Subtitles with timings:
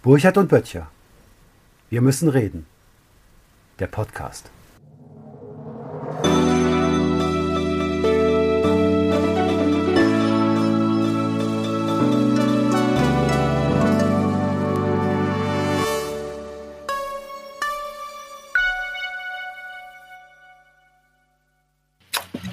[0.00, 0.88] Burchard und Böttcher.
[1.90, 2.66] Wir müssen reden.
[3.80, 4.48] Der Podcast.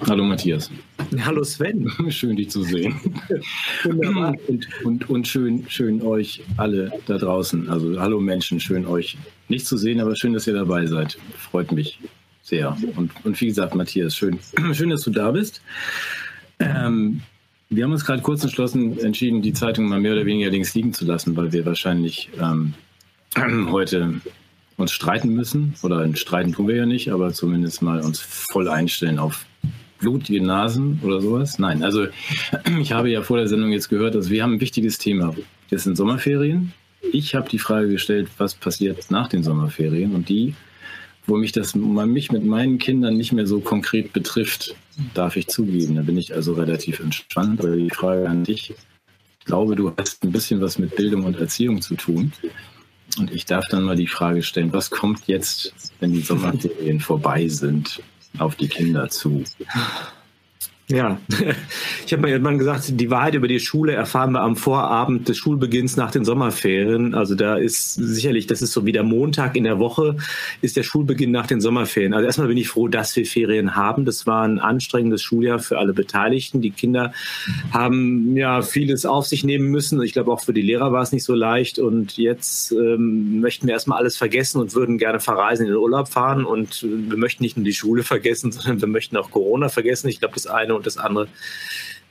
[0.07, 0.71] Hallo Matthias.
[1.23, 1.91] Hallo Sven.
[2.09, 2.95] Schön, dich zu sehen.
[3.83, 4.35] Wunderbar.
[4.47, 7.69] Und, und, und schön, schön euch alle da draußen.
[7.69, 9.17] Also hallo Menschen, schön euch
[9.47, 11.17] nicht zu sehen, aber schön, dass ihr dabei seid.
[11.37, 11.99] Freut mich
[12.41, 12.77] sehr.
[12.95, 14.39] Und, und wie gesagt, Matthias, schön,
[14.73, 15.61] schön, dass du da bist.
[16.59, 17.21] Ähm,
[17.69, 20.93] wir haben uns gerade kurz entschlossen, entschieden, die Zeitung mal mehr oder weniger links liegen
[20.93, 22.73] zu lassen, weil wir wahrscheinlich ähm,
[23.71, 24.21] heute
[24.77, 25.73] uns streiten müssen.
[25.81, 29.45] Oder streiten tun wir ja nicht, aber zumindest mal uns voll einstellen auf
[30.05, 31.57] blutige Nasen oder sowas?
[31.57, 32.07] Nein, also
[32.79, 35.35] ich habe ja vor der Sendung jetzt gehört, dass wir haben ein wichtiges Thema.
[35.71, 36.73] Das sind Sommerferien.
[37.11, 40.53] Ich habe die Frage gestellt, was passiert nach den Sommerferien und die,
[41.25, 44.75] wo mich das mich mit meinen Kindern nicht mehr so konkret betrifft,
[45.13, 45.95] darf ich zugeben.
[45.95, 48.73] Da bin ich also relativ entspannt, weil die Frage an dich,
[49.39, 52.31] ich glaube, du hast ein bisschen was mit Bildung und Erziehung zu tun.
[53.17, 57.47] Und ich darf dann mal die Frage stellen, was kommt jetzt, wenn die Sommerferien vorbei
[57.47, 58.01] sind?
[58.39, 59.43] Auf die Kinder zu.
[60.87, 61.19] Ja,
[62.05, 65.35] ich habe mal irgendwann gesagt, die Wahrheit über die Schule erfahren wir am Vorabend des
[65.35, 67.15] Schulbeginns nach den Sommerferien.
[67.15, 70.17] Also da ist sicherlich, das ist so wie der Montag in der Woche,
[70.61, 72.13] ist der Schulbeginn nach den Sommerferien.
[72.13, 74.05] Also erstmal bin ich froh, dass wir Ferien haben.
[74.05, 76.61] Das war ein anstrengendes Schuljahr für alle Beteiligten.
[76.61, 77.13] Die Kinder
[77.71, 79.99] haben ja vieles auf sich nehmen müssen.
[80.03, 81.79] Ich glaube auch für die Lehrer war es nicht so leicht.
[81.79, 86.09] Und jetzt ähm, möchten wir erstmal alles vergessen und würden gerne verreisen, in den Urlaub
[86.09, 86.45] fahren.
[86.45, 90.09] Und wir möchten nicht nur die Schule vergessen, sondern wir möchten auch Corona vergessen.
[90.09, 91.27] Ich glaube, das eine und das andere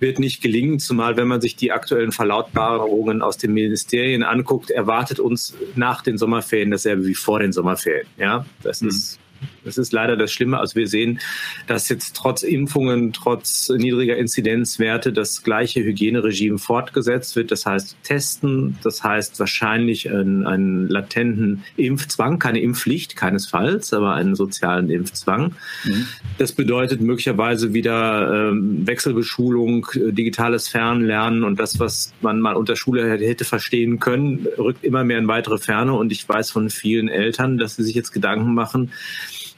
[0.00, 5.20] wird nicht gelingen, zumal wenn man sich die aktuellen Verlautbarungen aus den Ministerien anguckt, erwartet
[5.20, 8.06] uns nach den Sommerferien dasselbe wie vor den Sommerferien.
[8.18, 8.88] Ja, das mhm.
[8.88, 9.18] ist
[9.64, 10.58] das ist leider das Schlimme.
[10.58, 11.20] Also wir sehen,
[11.66, 17.50] dass jetzt trotz Impfungen, trotz niedriger Inzidenzwerte das gleiche Hygieneregime fortgesetzt wird.
[17.50, 24.34] Das heißt testen, das heißt wahrscheinlich einen, einen latenten Impfzwang, keine Impfpflicht keinesfalls, aber einen
[24.34, 25.54] sozialen Impfzwang.
[25.84, 26.06] Mhm.
[26.38, 32.76] Das bedeutet möglicherweise wieder ähm, Wechselbeschulung, äh, digitales Fernlernen und das, was man mal unter
[32.76, 35.94] Schule hätte verstehen können, rückt immer mehr in weitere Ferne.
[35.94, 38.92] Und ich weiß von vielen Eltern, dass sie sich jetzt Gedanken machen,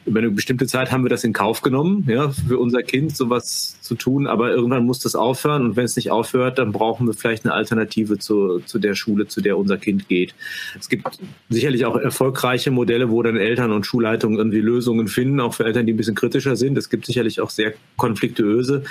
[0.07, 3.77] über eine bestimmte Zeit haben wir das in Kauf genommen, ja, für unser Kind sowas
[3.81, 7.15] zu tun, aber irgendwann muss das aufhören und wenn es nicht aufhört, dann brauchen wir
[7.15, 10.35] vielleicht eine Alternative zu, zu der Schule, zu der unser Kind geht.
[10.79, 11.19] Es gibt
[11.49, 15.87] sicherlich auch erfolgreiche Modelle, wo dann Eltern und Schulleitungen irgendwie Lösungen finden, auch für Eltern,
[15.87, 16.79] die ein bisschen kritischer sind.
[16.79, 18.85] Es gibt sicherlich auch sehr konfliktuöse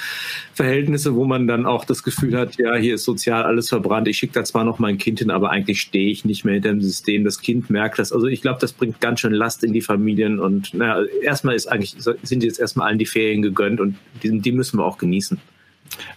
[0.53, 4.17] Verhältnisse, wo man dann auch das Gefühl hat, ja, hier ist sozial alles verbrannt, ich
[4.17, 6.81] schicke da zwar noch mein Kind hin, aber eigentlich stehe ich nicht mehr hinter dem
[6.81, 7.23] System.
[7.23, 8.11] Das Kind merkt das.
[8.11, 11.67] Also ich glaube, das bringt ganz schön Last in die Familien und naja, erstmal ist
[11.67, 15.39] eigentlich, sind jetzt erstmal allen die Ferien gegönnt und die, die müssen wir auch genießen.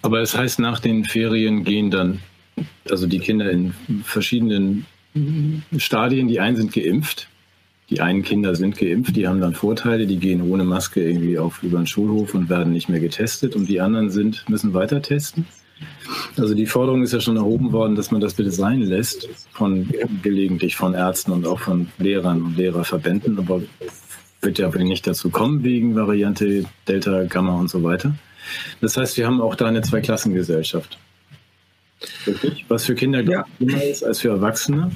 [0.03, 2.21] Aber es heißt, nach den Ferien gehen dann
[2.91, 4.87] also die Kinder in verschiedenen
[5.77, 6.29] Stadien.
[6.29, 7.29] Die einen sind geimpft,
[7.91, 11.63] die einen Kinder sind geimpft, die haben dann Vorteile, die gehen ohne Maske irgendwie auf
[11.63, 15.47] über den Schulhof und werden nicht mehr getestet und die anderen sind, müssen weiter testen.
[16.37, 19.89] Also die Forderung ist ja schon erhoben worden, dass man das bitte sein lässt, von
[20.23, 23.39] gelegentlich von Ärzten und auch von Lehrern und Lehrerverbänden.
[23.39, 23.63] Aber
[24.41, 28.15] wird ja wohl nicht dazu kommen, wegen Variante Delta, Gamma und so weiter.
[28.81, 30.99] Das heißt, wir haben auch da eine Zweiklassengesellschaft.
[32.25, 32.65] Wirklich?
[32.69, 33.45] Was für Kinder ja.
[33.59, 34.91] immer ist als für Erwachsene.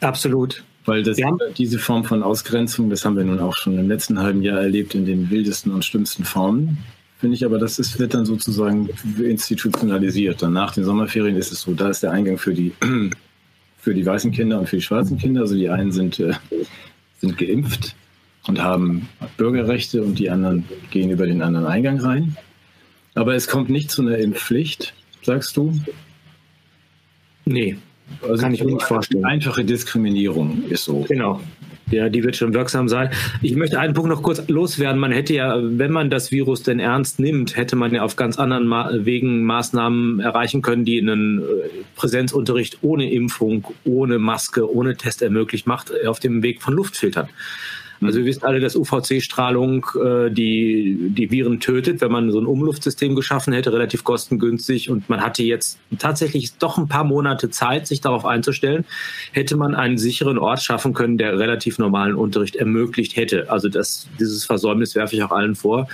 [0.00, 0.62] Absolut.
[0.84, 1.36] Weil das, ja.
[1.58, 4.94] diese Form von Ausgrenzung, das haben wir nun auch schon im letzten halben Jahr erlebt
[4.94, 6.78] in den wildesten und schlimmsten Formen.
[7.18, 10.42] Finde ich aber, das ist, wird dann sozusagen institutionalisiert.
[10.42, 12.72] Dann nach den Sommerferien ist es so, da ist der Eingang für die,
[13.78, 15.40] für die weißen Kinder und für die schwarzen Kinder.
[15.40, 16.34] Also die einen sind, äh,
[17.20, 17.96] sind geimpft,
[18.48, 22.36] und haben Bürgerrechte und die anderen gehen über den anderen Eingang rein.
[23.14, 25.78] Aber es kommt nicht zu einer Impfpflicht, sagst du?
[27.44, 27.78] Nee,
[28.22, 29.24] also kann ich mir nicht vorstellen.
[29.24, 31.00] Einfache Diskriminierung ist so.
[31.08, 31.40] Genau.
[31.90, 33.10] Ja, die wird schon wirksam sein.
[33.42, 35.00] Ich möchte einen Punkt noch kurz loswerden.
[35.00, 38.38] Man hätte ja, wenn man das Virus denn ernst nimmt, hätte man ja auf ganz
[38.38, 41.44] anderen Ma Wegen Maßnahmen erreichen können, die einen äh,
[41.94, 47.28] Präsenzunterricht ohne Impfung, ohne Maske, ohne Test ermöglicht macht, auf dem Weg von Luftfiltern.
[48.02, 52.46] Also wir wissen alle, dass UVC-Strahlung äh, die, die Viren tötet, wenn man so ein
[52.46, 54.90] Umluftsystem geschaffen hätte, relativ kostengünstig.
[54.90, 58.84] Und man hatte jetzt tatsächlich doch ein paar Monate Zeit, sich darauf einzustellen,
[59.32, 63.50] hätte man einen sicheren Ort schaffen können, der relativ normalen Unterricht ermöglicht hätte.
[63.50, 65.88] Also das, dieses Versäumnis werfe ich auch allen vor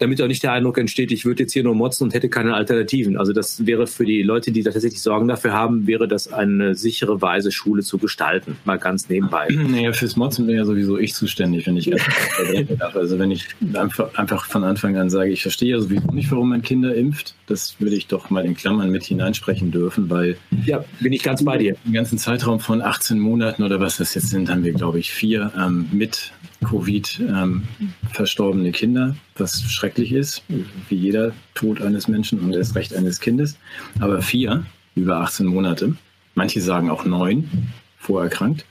[0.00, 2.54] damit auch nicht der Eindruck entsteht, ich würde jetzt hier nur motzen und hätte keine
[2.54, 3.18] Alternativen.
[3.18, 7.20] Also das wäre für die Leute, die tatsächlich Sorgen dafür haben, wäre das eine sichere
[7.20, 8.56] Weise, Schule zu gestalten.
[8.64, 9.48] Mal ganz nebenbei.
[9.70, 11.90] Naja, fürs Motzen bin ja sowieso ich zuständig, wenn ich
[12.94, 16.48] Also wenn ich einfach, einfach von Anfang an sage, ich verstehe ja sowieso nicht, warum
[16.48, 20.84] man Kinder impft, das würde ich doch mal in Klammern mit hineinsprechen dürfen, weil ja,
[21.00, 21.76] bin ich ganz bei dir.
[21.84, 25.10] Den ganzen Zeitraum von 18 Monaten oder was das jetzt sind, haben wir, glaube ich,
[25.10, 26.32] vier ähm, mit
[26.64, 27.64] Covid ähm,
[28.12, 30.42] verstorbene Kinder, was schrecklich ist,
[30.88, 33.56] wie jeder Tod eines Menschen und erst recht eines Kindes.
[33.98, 34.64] Aber vier
[34.94, 35.96] über 18 Monate,
[36.34, 37.50] manche sagen auch neun,
[37.98, 38.64] vorerkrankt.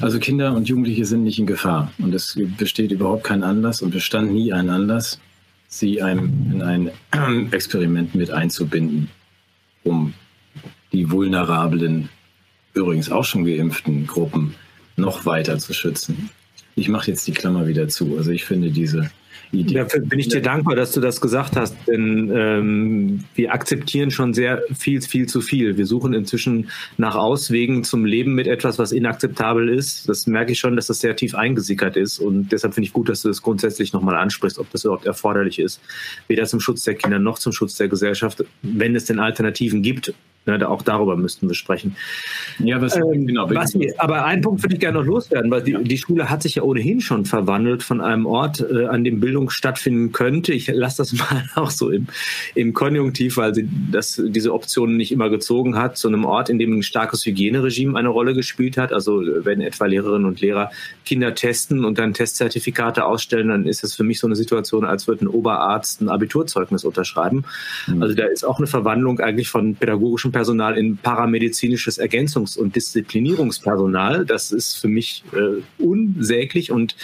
[0.00, 3.90] Also Kinder und Jugendliche sind nicht in Gefahr und es besteht überhaupt kein Anlass und
[3.90, 5.20] bestand nie ein Anlass,
[5.72, 6.90] sie einem in ein
[7.52, 9.08] Experiment mit einzubinden,
[9.84, 10.12] um
[10.92, 12.10] die vulnerablen,
[12.74, 14.54] übrigens auch schon geimpften Gruppen
[14.96, 16.28] noch weiter zu schützen.
[16.74, 18.18] Ich mache jetzt die Klammer wieder zu.
[18.18, 19.10] Also ich finde diese
[19.52, 19.74] Idee.
[19.74, 24.32] Dafür bin ich dir dankbar, dass du das gesagt hast, denn ähm, wir akzeptieren schon
[24.32, 25.76] sehr viel, viel zu viel.
[25.76, 30.08] Wir suchen inzwischen nach Auswegen zum Leben mit etwas, was inakzeptabel ist.
[30.08, 33.08] Das merke ich schon, dass das sehr tief eingesickert ist und deshalb finde ich gut,
[33.08, 35.80] dass du das grundsätzlich nochmal ansprichst, ob das überhaupt erforderlich ist.
[36.28, 40.14] Weder zum Schutz der Kinder noch zum Schutz der Gesellschaft, wenn es denn Alternativen gibt
[40.44, 41.94] Ne, auch darüber müssten wir sprechen.
[42.58, 43.48] Ja, was, ähm, genau.
[43.50, 46.56] Was, aber einen Punkt würde ich gerne noch loswerden, weil die, die, Schule hat sich
[46.56, 50.52] ja ohnehin schon verwandelt von einem Ort, äh, an dem Bildung stattfinden könnte.
[50.52, 52.08] Ich lasse das mal auch so im,
[52.56, 56.58] im Konjunktiv, weil sie das, diese Option nicht immer gezogen hat, zu einem Ort, in
[56.58, 58.92] dem ein starkes Hygieneregime eine Rolle gespielt hat.
[58.92, 60.72] Also wenn etwa Lehrerinnen und Lehrer
[61.04, 65.06] Kinder testen und dann Testzertifikate ausstellen, dann ist das für mich so eine Situation, als
[65.06, 67.44] würde ein Oberarzt ein Abiturzeugnis unterschreiben.
[67.86, 68.02] Mhm.
[68.02, 74.24] Also da ist auch eine Verwandlung eigentlich von pädagogischem Personal in paramedizinisches Ergänzungs- und Disziplinierungspersonal.
[74.24, 76.96] Das ist für mich äh, unsäglich und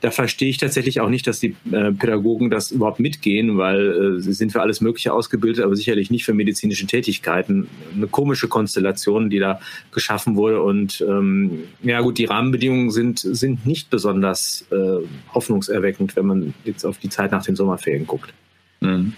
[0.00, 4.20] da verstehe ich tatsächlich auch nicht, dass die äh, Pädagogen das überhaupt mitgehen, weil äh,
[4.20, 7.66] sie sind für alles Mögliche ausgebildet, aber sicherlich nicht für medizinische Tätigkeiten.
[7.94, 9.60] Eine komische Konstellation, die da
[9.90, 15.04] geschaffen wurde und ähm, ja gut, die Rahmenbedingungen sind, sind nicht besonders äh,
[15.34, 18.32] hoffnungserweckend, wenn man jetzt auf die Zeit nach den Sommerferien guckt.
[18.80, 19.14] Mhm.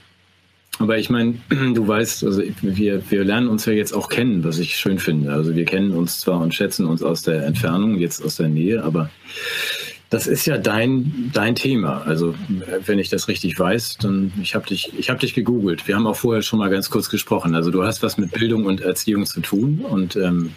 [0.80, 1.34] Aber ich meine,
[1.74, 5.30] du weißt, also wir, wir lernen uns ja jetzt auch kennen, was ich schön finde.
[5.30, 8.82] Also wir kennen uns zwar und schätzen uns aus der Entfernung, jetzt aus der Nähe,
[8.82, 9.10] aber
[10.08, 12.02] das ist ja dein, dein Thema.
[12.06, 12.34] Also
[12.86, 15.86] wenn ich das richtig weiß, dann ich habe dich, ich dich gegoogelt.
[15.86, 17.54] Wir haben auch vorher schon mal ganz kurz gesprochen.
[17.54, 20.54] Also du hast was mit Bildung und Erziehung zu tun und ähm,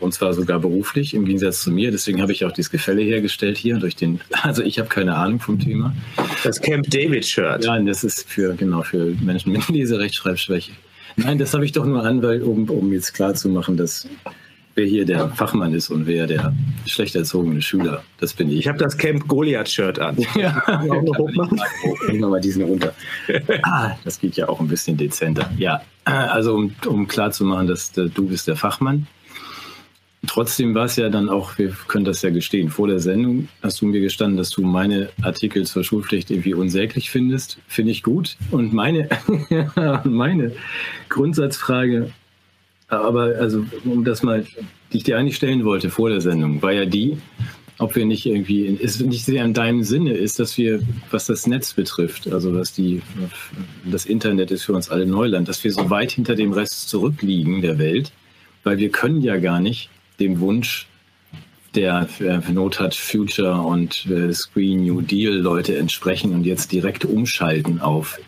[0.00, 1.90] und zwar sogar beruflich im Gegensatz zu mir.
[1.90, 4.20] Deswegen habe ich auch dieses Gefälle hergestellt hier durch den.
[4.42, 5.94] Also ich habe keine Ahnung vom Thema.
[6.44, 7.64] Das Camp David Shirt.
[7.64, 10.72] Nein, das ist für genau für Menschen mit Leserechtschreibschwäche.
[11.16, 14.08] Nein, das habe ich doch nur an, weil um, um jetzt klar zu machen, dass
[14.78, 16.54] wer hier der Fachmann ist und wer der
[16.86, 18.04] schlecht erzogene Schüler.
[18.20, 18.60] Das bin ich.
[18.60, 20.16] Ich habe das Camp Goliath-Shirt an.
[20.36, 21.60] Ja, auch noch hochmachen.
[22.06, 22.94] Nehmen wir mal diesen runter.
[23.62, 25.50] Ah, das geht ja auch ein bisschen dezenter.
[25.58, 29.08] Ja, also um, um klar zu machen, dass du bist der Fachmann
[30.26, 33.80] Trotzdem war es ja dann auch, wir können das ja gestehen, vor der Sendung hast
[33.80, 37.58] du mir gestanden, dass du meine Artikel zur Schulpflicht irgendwie unsäglich findest.
[37.68, 38.36] Finde ich gut.
[38.50, 39.08] Und meine,
[40.04, 40.52] meine
[41.08, 42.10] Grundsatzfrage,
[42.88, 44.44] aber also um das mal,
[44.92, 47.18] die ich dir eigentlich stellen wollte vor der Sendung, war ja die,
[47.78, 50.80] ob wir nicht irgendwie, ist nicht sehr in deinem Sinne ist, dass wir,
[51.12, 53.02] was das Netz betrifft, also was die,
[53.84, 57.62] das Internet ist für uns alle Neuland, dass wir so weit hinter dem Rest zurückliegen
[57.62, 58.10] der Welt,
[58.64, 60.86] weil wir können ja gar nicht dem Wunsch
[61.74, 62.08] der
[62.50, 68.18] Not hat Future und äh, Screen New Deal Leute entsprechen und jetzt direkt umschalten auf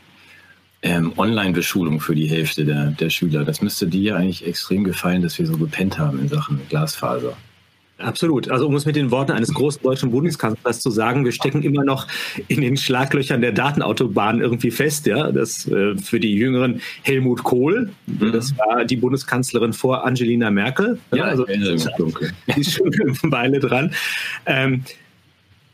[0.83, 3.45] ähm, Online-Beschulung für die Hälfte der, der Schüler.
[3.45, 7.37] Das müsste dir eigentlich extrem gefallen, dass wir so gepennt haben in Sachen Glasfaser.
[8.01, 8.51] Absolut.
[8.51, 11.85] Also um es mit den Worten eines großen deutschen Bundeskanzlers zu sagen, wir stecken immer
[11.85, 12.07] noch
[12.49, 15.07] in den Schlaglöchern der Datenautobahn irgendwie fest.
[15.07, 18.33] Ja, das äh, für die Jüngeren Helmut Kohl, mhm.
[18.33, 20.99] das war die Bundeskanzlerin vor Angelina Merkel.
[21.13, 23.93] Ja, also die ist schon eine Weile dran.
[24.47, 24.85] Ähm,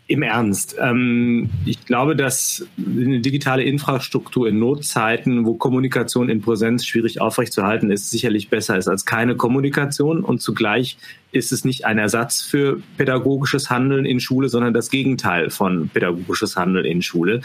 [0.09, 0.77] im Ernst.
[0.81, 7.91] Ähm, ich glaube, dass eine digitale Infrastruktur in Notzeiten, wo Kommunikation in Präsenz schwierig aufrechtzuerhalten
[7.91, 10.23] ist, sicherlich besser ist als keine Kommunikation.
[10.23, 10.97] Und zugleich
[11.33, 16.57] ist es nicht ein Ersatz für pädagogisches Handeln in Schule, sondern das Gegenteil von pädagogisches
[16.57, 17.41] Handeln in Schule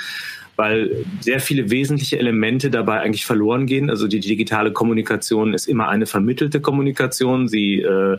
[0.58, 3.89] weil sehr viele wesentliche Elemente dabei eigentlich verloren gehen.
[3.89, 7.48] Also die digitale Kommunikation ist immer eine vermittelte Kommunikation.
[7.48, 8.18] Sie äh,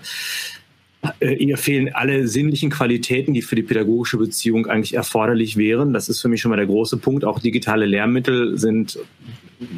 [1.21, 5.92] ihr fehlen alle sinnlichen Qualitäten, die für die pädagogische Beziehung eigentlich erforderlich wären.
[5.92, 7.25] Das ist für mich schon mal der große Punkt.
[7.25, 8.99] Auch digitale Lehrmittel sind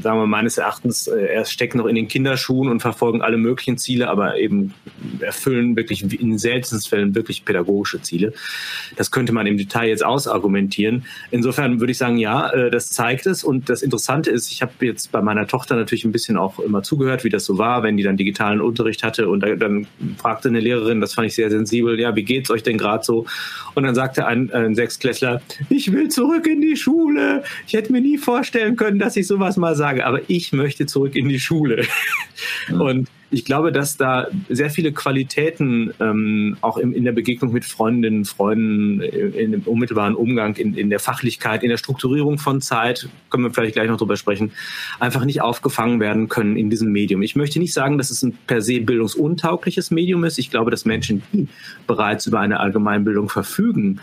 [0.02, 3.78] sagen wir meines Erachtens, äh, erst stecken noch in den Kinderschuhen und verfolgen alle möglichen
[3.78, 4.74] Ziele, aber eben
[5.20, 8.32] erfüllen wirklich in seltensten Fällen wirklich pädagogische Ziele.
[8.96, 11.04] Das könnte man im Detail jetzt ausargumentieren.
[11.30, 13.44] Insofern würde ich sagen, ja, äh, das zeigt es.
[13.44, 16.82] Und das Interessante ist, ich habe jetzt bei meiner Tochter natürlich ein bisschen auch immer
[16.82, 19.28] zugehört, wie das so war, wenn die dann digitalen Unterricht hatte.
[19.28, 19.86] Und dann
[20.18, 23.26] fragte eine Lehrerin, das fand ich sehr sensibel, ja, wie geht's euch denn gerade so?
[23.74, 27.42] Und dann sagte ein, ein Sechsklässler, ich will zurück in die Schule.
[27.66, 31.16] Ich hätte mir nie vorstellen können, dass ich sowas mal sage, aber ich möchte zurück
[31.16, 31.86] in die Schule.
[32.68, 32.80] Mhm.
[32.80, 37.64] Und ich glaube, dass da sehr viele Qualitäten ähm, auch im, in der Begegnung mit
[37.64, 43.08] Freundinnen, Freunden, in dem unmittelbaren Umgang, in, in der Fachlichkeit, in der Strukturierung von Zeit,
[43.30, 44.52] können wir vielleicht gleich noch drüber sprechen,
[45.00, 47.22] einfach nicht aufgefangen werden können in diesem Medium.
[47.22, 50.38] Ich möchte nicht sagen, dass es ein per se bildungsuntaugliches Medium ist.
[50.38, 51.48] Ich glaube, dass Menschen, die
[51.88, 54.00] bereits über eine Allgemeinbildung verfügen,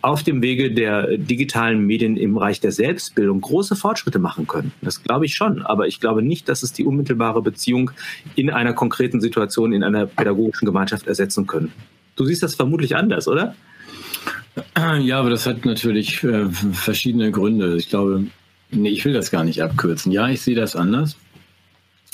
[0.00, 4.72] auf dem Wege der digitalen Medien im Bereich der Selbstbildung große Fortschritte machen können.
[4.82, 5.62] Das glaube ich schon.
[5.62, 7.92] Aber ich glaube nicht, dass es die unmittelbare Beziehung
[8.34, 11.72] in einer einer konkreten Situation in einer pädagogischen Gemeinschaft ersetzen können.
[12.16, 13.54] Du siehst das vermutlich anders, oder?
[15.00, 17.76] Ja, aber das hat natürlich äh, verschiedene Gründe.
[17.76, 18.26] Ich glaube,
[18.70, 20.12] nee, ich will das gar nicht abkürzen.
[20.12, 21.16] Ja, ich sehe das anders.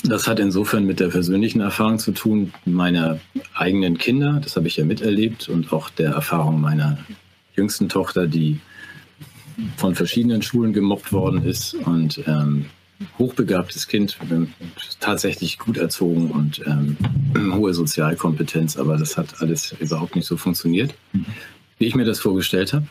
[0.03, 3.19] Das hat insofern mit der persönlichen Erfahrung zu tun, meiner
[3.53, 6.97] eigenen Kinder, das habe ich ja miterlebt, und auch der Erfahrung meiner
[7.55, 8.61] jüngsten Tochter, die
[9.75, 12.67] von verschiedenen Schulen gemobbt worden ist und ähm,
[13.17, 14.17] hochbegabtes Kind,
[14.99, 16.97] tatsächlich gut erzogen und ähm,
[17.53, 20.93] hohe Sozialkompetenz, aber das hat alles überhaupt nicht so funktioniert,
[21.77, 22.87] wie ich mir das vorgestellt habe.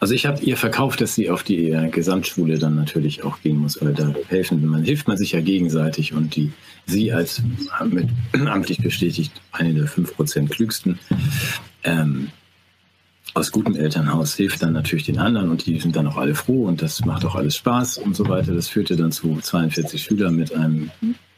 [0.00, 3.58] Also ich habe ihr verkauft, dass sie auf die äh, Gesamtschule dann natürlich auch gehen
[3.58, 6.52] muss, weil da helfen, man hilft man sich ja gegenseitig und die
[6.86, 7.42] sie als
[7.84, 8.08] mit
[8.46, 11.00] amtlich bestätigt eine der fünf Prozent klügsten
[11.82, 12.28] ähm,
[13.34, 16.64] aus gutem Elternhaus hilft dann natürlich den anderen und die sind dann auch alle froh
[16.64, 18.54] und das macht auch alles Spaß und so weiter.
[18.54, 20.90] Das führte dann zu 42 Schülern mit einem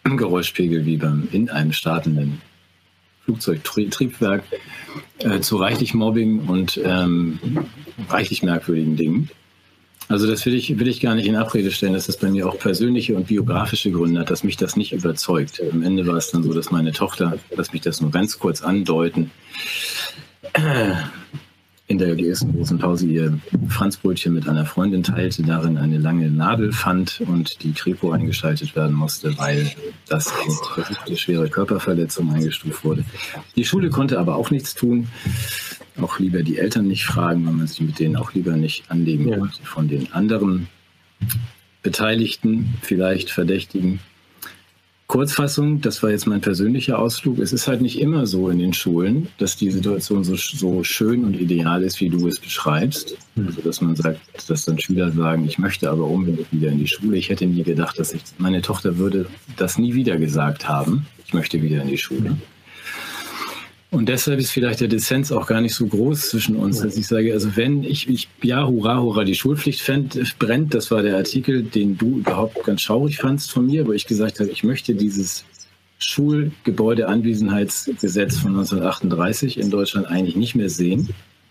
[0.05, 2.41] Geräuschpegel wie beim in einem startenden
[3.25, 4.45] Flugzeugtriebwerk
[5.19, 7.39] äh, zu reichlich Mobbing und ähm,
[8.09, 9.31] reichlich merkwürdigen Dingen.
[10.09, 12.49] Also das will ich, will ich gar nicht in Abrede stellen, dass das bei mir
[12.49, 15.63] auch persönliche und biografische Gründe hat, dass mich das nicht überzeugt.
[15.71, 18.63] Am Ende war es dann so, dass meine Tochter, lass mich das nur ganz kurz
[18.63, 19.31] andeuten,
[21.91, 26.71] in der ersten großen Pause ihr Franzbrötchen mit einer Freundin teilte, darin eine lange Nadel
[26.71, 29.73] fand und die Kripo eingeschaltet werden musste, weil
[30.09, 33.05] das als versuchte schwere Körperverletzung eingestuft wurde.
[33.57, 35.09] Die Schule konnte aber auch nichts tun.
[36.01, 39.29] Auch lieber die Eltern nicht fragen, weil man sich mit denen auch lieber nicht anlegen
[39.29, 39.41] ja.
[39.41, 39.61] wollte.
[39.65, 40.69] Von den anderen
[41.83, 43.99] Beteiligten, vielleicht Verdächtigen,
[45.11, 47.41] Kurzfassung, das war jetzt mein persönlicher Ausflug.
[47.41, 51.25] Es ist halt nicht immer so in den Schulen, dass die Situation so, so schön
[51.25, 53.17] und ideal ist, wie du es beschreibst.
[53.35, 53.49] Hm.
[53.49, 56.87] Also, dass man sagt, dass dann Schüler sagen, ich möchte aber unbedingt wieder in die
[56.87, 57.17] Schule.
[57.17, 59.27] Ich hätte nie gedacht, dass ich, meine Tochter würde
[59.57, 61.09] das nie wieder gesagt haben.
[61.27, 62.37] Ich möchte wieder in die Schule.
[63.91, 67.09] Und deshalb ist vielleicht der Dissens auch gar nicht so groß zwischen uns, dass ich
[67.09, 71.17] sage, also wenn ich, ich ja, hurra, hurra, die Schulpflicht fänd, brennt, das war der
[71.17, 74.95] Artikel, den du überhaupt ganz schaurig fandst von mir, wo ich gesagt habe, ich möchte
[74.95, 75.45] dieses
[75.99, 81.09] Schulgebäudeanwesenheitsgesetz von 1938 in Deutschland eigentlich nicht mehr sehen.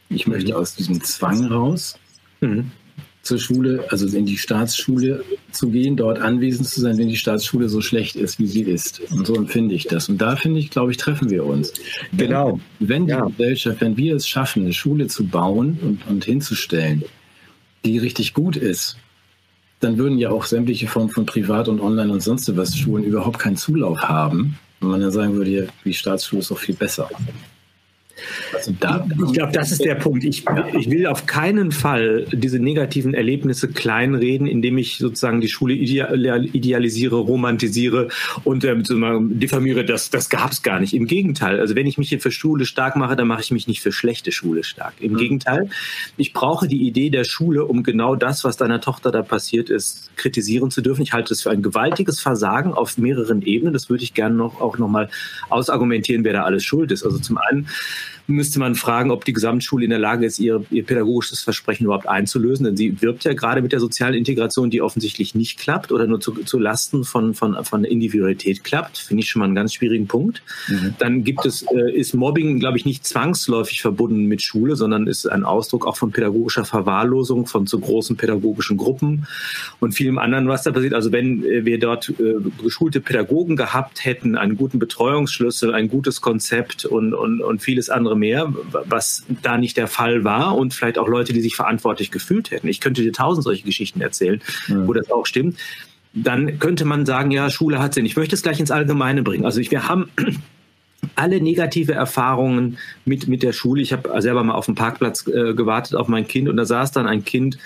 [0.09, 1.99] Ich möchte aus diesem Zwang raus.
[2.39, 2.71] Mhm
[3.29, 7.69] zur Schule, also in die Staatsschule zu gehen, dort anwesend zu sein, wenn die Staatsschule
[7.69, 9.01] so schlecht ist, wie sie ist.
[9.11, 10.09] Und so empfinde ich das.
[10.09, 11.73] Und da finde ich, glaube ich, treffen wir uns.
[12.17, 12.59] Genau.
[12.79, 13.25] Wenn, wenn die ja.
[13.25, 17.03] Gesellschaft, wenn wir es schaffen, eine Schule zu bauen und, und hinzustellen,
[17.85, 18.97] die richtig gut ist,
[19.79, 23.39] dann würden ja auch sämtliche Formen von Privat und Online und sonst was Schulen überhaupt
[23.39, 24.57] keinen Zulauf haben.
[24.81, 27.09] Und man dann sagen würde, die Staatsschule ist doch viel besser.
[28.53, 30.23] Also da, ich glaube, das ist der Punkt.
[30.23, 30.45] Ich,
[30.77, 37.15] ich will auf keinen Fall diese negativen Erlebnisse kleinreden, indem ich sozusagen die Schule idealisiere,
[37.15, 38.09] romantisiere
[38.43, 39.85] und äh, diffamiere.
[39.85, 40.93] Das, das gab es gar nicht.
[40.93, 41.59] Im Gegenteil.
[41.59, 43.91] Also wenn ich mich hier für Schule stark mache, dann mache ich mich nicht für
[43.91, 44.93] schlechte Schule stark.
[44.99, 45.17] Im mhm.
[45.17, 45.69] Gegenteil.
[46.17, 50.15] Ich brauche die Idee der Schule, um genau das, was deiner Tochter da passiert ist,
[50.15, 51.01] kritisieren zu dürfen.
[51.01, 53.73] Ich halte es für ein gewaltiges Versagen auf mehreren Ebenen.
[53.73, 55.09] Das würde ich gerne noch auch nochmal
[55.49, 57.03] ausargumentieren, wer da alles schuld ist.
[57.03, 57.67] Also zum einen
[58.29, 62.07] müsste man fragen, ob die Gesamtschule in der Lage ist, ihr, ihr pädagogisches Versprechen überhaupt
[62.07, 62.65] einzulösen.
[62.65, 66.19] Denn sie wirbt ja gerade mit der sozialen Integration, die offensichtlich nicht klappt oder nur
[66.19, 68.99] zu, zu Lasten von, von, von Individualität klappt.
[68.99, 70.43] Finde ich schon mal einen ganz schwierigen Punkt.
[70.67, 70.95] Mhm.
[70.99, 75.25] Dann gibt es, äh, ist Mobbing, glaube ich, nicht zwangsläufig verbunden mit Schule, sondern ist
[75.25, 79.27] ein Ausdruck auch von pädagogischer Verwahrlosung, von zu großen pädagogischen Gruppen
[79.79, 80.93] und vielem anderen, was da passiert.
[80.93, 86.21] Also wenn äh, wir dort äh, geschulte Pädagogen gehabt hätten, einen guten Betreuungsschlüssel, ein gutes
[86.21, 90.97] Konzept und, und, und vieles andere mehr, was da nicht der Fall war und vielleicht
[90.97, 92.67] auch Leute, die sich verantwortlich gefühlt hätten.
[92.67, 94.87] Ich könnte dir tausend solche Geschichten erzählen, ja.
[94.87, 95.57] wo das auch stimmt
[96.13, 98.05] dann könnte man sagen, ja, Schule hat Sinn.
[98.05, 99.45] Ich möchte es gleich ins Allgemeine bringen.
[99.45, 100.09] Also ich, wir haben
[101.15, 103.81] alle negative Erfahrungen mit, mit der Schule.
[103.81, 106.91] Ich habe selber mal auf dem Parkplatz äh, gewartet auf mein Kind und da saß
[106.91, 107.57] dann ein Kind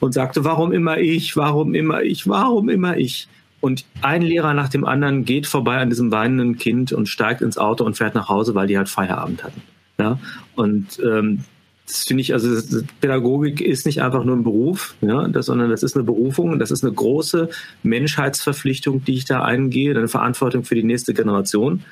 [0.00, 3.28] und sagte, warum immer ich, warum immer ich, warum immer ich.
[3.60, 7.58] Und ein Lehrer nach dem anderen geht vorbei an diesem weinenden Kind und steigt ins
[7.58, 9.62] Auto und fährt nach Hause, weil die halt Feierabend hatten.
[9.98, 10.18] Ja?
[10.54, 11.44] Und ähm,
[11.92, 12.48] das finde ich, also
[13.00, 16.70] Pädagogik ist nicht einfach nur ein Beruf, ja, das, sondern das ist eine Berufung, das
[16.70, 17.50] ist eine große
[17.82, 21.84] Menschheitsverpflichtung, die ich da eingehe, eine Verantwortung für die nächste Generation.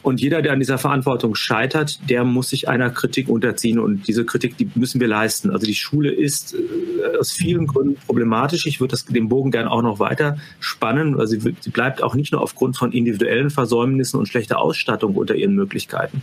[0.00, 3.78] Und jeder, der an dieser Verantwortung scheitert, der muss sich einer Kritik unterziehen.
[3.78, 5.48] Und diese Kritik, die müssen wir leisten.
[5.50, 8.66] Also die Schule ist äh, aus vielen Gründen problematisch.
[8.66, 11.18] Ich würde den Bogen gern auch noch weiter spannen.
[11.18, 15.36] Also sie, sie bleibt auch nicht nur aufgrund von individuellen Versäumnissen und schlechter Ausstattung unter
[15.36, 16.22] ihren Möglichkeiten,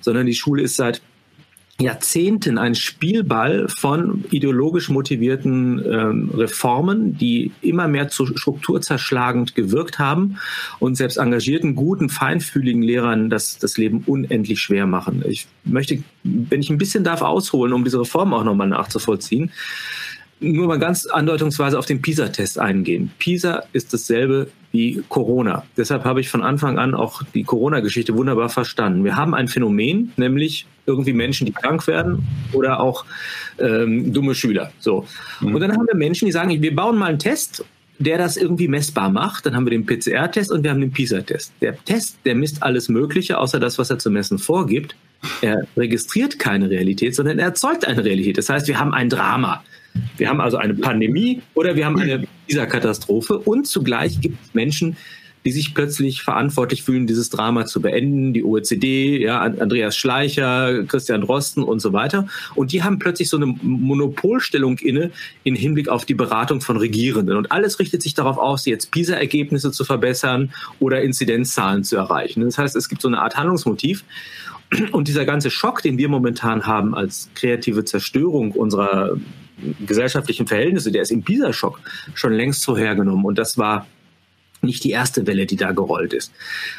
[0.00, 1.00] sondern die Schule ist seit
[1.80, 10.38] Jahrzehnten ein Spielball von ideologisch motivierten ähm, Reformen, die immer mehr zu strukturzerschlagend gewirkt haben
[10.78, 15.24] und selbst engagierten, guten, feinfühligen Lehrern das, das Leben unendlich schwer machen.
[15.26, 19.50] Ich möchte, wenn ich ein bisschen darf, ausholen, um diese Reform auch nochmal nachzuvollziehen,
[20.40, 23.10] nur mal ganz andeutungsweise auf den PISA-Test eingehen.
[23.18, 25.64] PISA ist dasselbe wie Corona.
[25.76, 29.04] Deshalb habe ich von Anfang an auch die Corona-Geschichte wunderbar verstanden.
[29.04, 33.04] Wir haben ein Phänomen, nämlich irgendwie Menschen, die krank werden oder auch
[33.58, 34.72] ähm, dumme Schüler.
[34.78, 35.06] So.
[35.40, 35.54] Mhm.
[35.54, 37.64] Und dann haben wir Menschen, die sagen, wir bauen mal einen Test
[37.98, 39.46] der das irgendwie messbar macht.
[39.46, 41.52] Dann haben wir den PCR-Test und wir haben den PISA-Test.
[41.60, 44.96] Der Test, der misst alles Mögliche, außer das, was er zu messen vorgibt.
[45.40, 48.38] Er registriert keine Realität, sondern er erzeugt eine Realität.
[48.38, 49.62] Das heißt, wir haben ein Drama.
[50.16, 54.54] Wir haben also eine Pandemie oder wir haben eine dieser Katastrophe und zugleich gibt es
[54.54, 54.96] Menschen,
[55.44, 58.32] die sich plötzlich verantwortlich fühlen, dieses Drama zu beenden.
[58.32, 62.28] Die OECD, ja, Andreas Schleicher, Christian Drosten und so weiter.
[62.54, 65.10] Und die haben plötzlich so eine Monopolstellung inne
[65.42, 67.36] in Hinblick auf die Beratung von Regierenden.
[67.36, 72.42] Und alles richtet sich darauf aus, jetzt PISA-Ergebnisse zu verbessern oder Inzidenzzahlen zu erreichen.
[72.42, 74.04] Das heißt, es gibt so eine Art Handlungsmotiv.
[74.92, 79.16] Und dieser ganze Schock, den wir momentan haben als kreative Zerstörung unserer
[79.86, 81.80] gesellschaftlichen Verhältnisse, der ist im PISA-Schock
[82.14, 83.24] schon längst vorhergenommen.
[83.24, 83.86] Und das war
[84.62, 86.32] nicht die erste Welle, die da gerollt ist.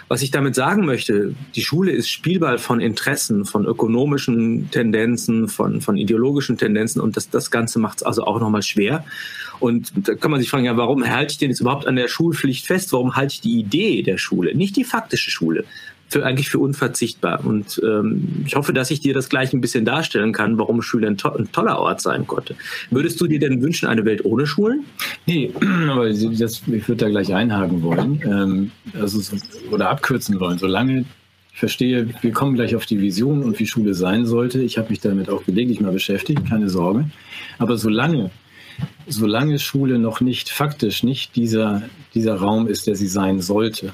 [0.08, 5.82] Was ich damit sagen möchte, die Schule ist Spielball von Interessen, von ökonomischen Tendenzen, von,
[5.82, 9.04] von ideologischen Tendenzen und das, das Ganze macht es also auch nochmal schwer.
[9.60, 12.08] Und da kann man sich fragen, ja, warum halte ich denn jetzt überhaupt an der
[12.08, 12.92] Schulpflicht fest?
[12.94, 15.66] Warum halte ich die Idee der Schule, nicht die faktische Schule?
[16.14, 17.44] Für, eigentlich für unverzichtbar.
[17.44, 21.08] Und ähm, ich hoffe, dass ich dir das gleich ein bisschen darstellen kann, warum Schule
[21.08, 22.56] ein, to ein, toller Ort sein konnte.
[22.92, 24.86] Würdest du dir denn wünschen, eine Welt ohne Schulen?
[25.26, 25.52] Nee,
[25.90, 29.20] aber das, ich würde da gleich einhaken wollen ähm, also,
[29.72, 30.60] oder abkürzen wollen.
[30.60, 31.06] Solange
[31.52, 34.62] ich verstehe, wir kommen gleich auf die Vision und wie Schule sein sollte.
[34.62, 37.10] Ich habe mich damit auch gelegentlich mal beschäftigt, keine Sorge.
[37.58, 38.30] Aber solange
[39.08, 41.84] solange Schule noch nicht faktisch nicht dieser,
[42.16, 43.94] dieser Raum ist, der sie sein sollte,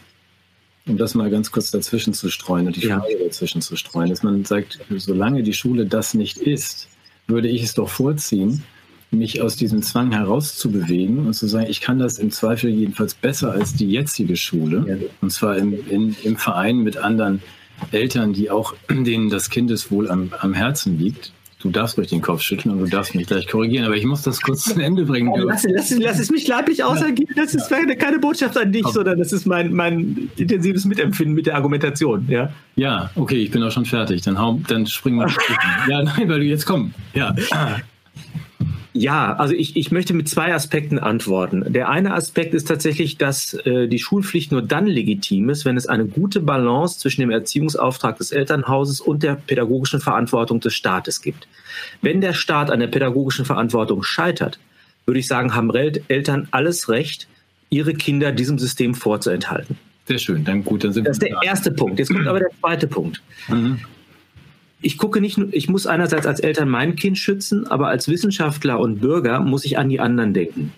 [0.89, 2.99] um das mal ganz kurz dazwischen zu streuen und die ja.
[2.99, 6.87] Frage dazwischen zu streuen, dass man sagt, solange die Schule das nicht ist,
[7.27, 8.63] würde ich es doch vorziehen,
[9.11, 13.51] mich aus diesem Zwang herauszubewegen und zu sagen, ich kann das im Zweifel jedenfalls besser
[13.51, 14.85] als die jetzige Schule.
[14.87, 15.07] Ja.
[15.21, 17.41] Und zwar im, in, im Verein mit anderen
[17.91, 21.31] Eltern, die auch, denen das Kindeswohl am, am Herzen liegt.
[21.61, 24.21] Du darfst ruhig den Kopf schütteln und du darfst mich gleich korrigieren, aber ich muss
[24.21, 25.27] das kurz zu Ende bringen.
[25.27, 27.29] Oh, lass, lass, lass, es mich leiblich ausergehen.
[27.35, 27.95] Das ist ja.
[27.95, 28.93] keine Botschaft an dich, okay.
[28.93, 32.25] sondern das ist mein, mein intensives Mitempfinden mit der Argumentation.
[32.29, 34.21] Ja, ja okay, ich bin auch schon fertig.
[34.21, 35.27] Dann, hau, dann springen wir.
[35.89, 36.93] ja, nein, weil du jetzt komm.
[37.13, 37.35] Ja.
[38.93, 41.71] Ja, also ich, ich möchte mit zwei Aspekten antworten.
[41.71, 45.85] Der eine Aspekt ist tatsächlich, dass äh, die Schulpflicht nur dann legitim ist, wenn es
[45.85, 51.47] eine gute Balance zwischen dem Erziehungsauftrag des Elternhauses und der pädagogischen Verantwortung des Staates gibt.
[52.01, 54.59] Wenn der Staat an der pädagogischen Verantwortung scheitert,
[55.05, 55.71] würde ich sagen, haben
[56.07, 57.27] Eltern alles Recht,
[57.69, 59.77] ihre Kinder diesem System vorzuenthalten.
[60.07, 61.99] Sehr schön, dann gut, dann sind Das ist der erste Punkt.
[61.99, 63.21] Jetzt kommt aber der zweite Punkt.
[63.47, 63.79] Mhm
[64.81, 68.79] ich gucke nicht nur, ich muss einerseits als Eltern mein Kind schützen, aber als Wissenschaftler
[68.79, 70.71] und Bürger muss ich an die anderen denken.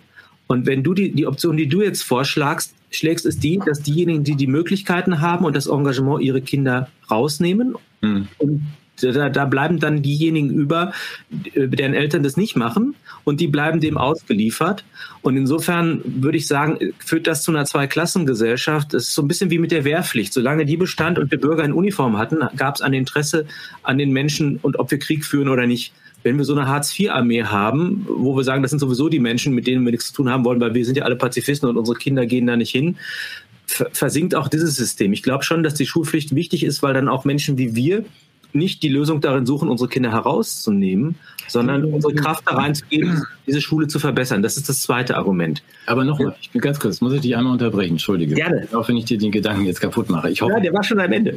[0.47, 4.23] Und wenn du die, die Option, die du jetzt vorschlagst, schlägst, ist die, dass diejenigen,
[4.23, 8.27] die die Möglichkeiten haben und das Engagement ihre Kinder rausnehmen mhm.
[8.37, 8.61] und
[9.01, 10.93] da, da bleiben dann diejenigen über,
[11.29, 14.83] deren Eltern das nicht machen und die bleiben dem ausgeliefert.
[15.21, 18.93] Und insofern würde ich sagen, führt das zu einer Zweiklassengesellschaft.
[18.93, 20.33] Das ist so ein bisschen wie mit der Wehrpflicht.
[20.33, 23.45] Solange die bestand und wir Bürger in Uniform hatten, gab es ein Interesse
[23.83, 25.93] an den Menschen und ob wir Krieg führen oder nicht.
[26.23, 29.65] Wenn wir so eine Hartz-IV-Armee haben, wo wir sagen, das sind sowieso die Menschen, mit
[29.65, 31.97] denen wir nichts zu tun haben wollen, weil wir sind ja alle Pazifisten und unsere
[31.97, 32.97] Kinder gehen da nicht hin,
[33.65, 35.13] versinkt auch dieses System.
[35.13, 38.05] Ich glaube schon, dass die Schulpflicht wichtig ist, weil dann auch Menschen wie wir
[38.53, 41.15] nicht die Lösung darin suchen, unsere Kinder herauszunehmen,
[41.47, 44.41] sondern unsere Kraft da reinzugeben, diese Schule zu verbessern.
[44.41, 45.61] Das ist das zweite Argument.
[45.85, 48.35] Aber nochmal, ich bin ganz kurz, muss ich dich einmal unterbrechen, entschuldige.
[48.35, 48.67] Gerne.
[48.73, 50.29] Auch wenn ich dir den Gedanken jetzt kaputt mache.
[50.29, 51.35] Ich hoffe, Ja, der war schon am Ende.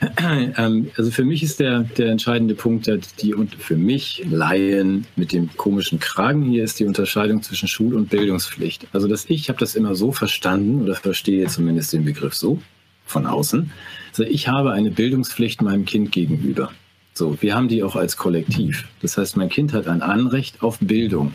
[0.56, 5.32] ähm, also für mich ist der, der entscheidende Punkt, die und für mich Laien mit
[5.32, 8.86] dem komischen Kragen hier ist die Unterscheidung zwischen Schul- und Bildungspflicht.
[8.92, 12.60] Also dass ich habe das immer so verstanden oder verstehe zumindest den Begriff so
[13.06, 13.70] von außen.
[14.10, 16.70] Also ich habe eine Bildungspflicht meinem Kind gegenüber.
[17.14, 18.86] So, wir haben die auch als Kollektiv.
[19.02, 21.34] Das heißt, mein Kind hat ein Anrecht auf Bildung.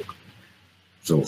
[1.04, 1.26] So.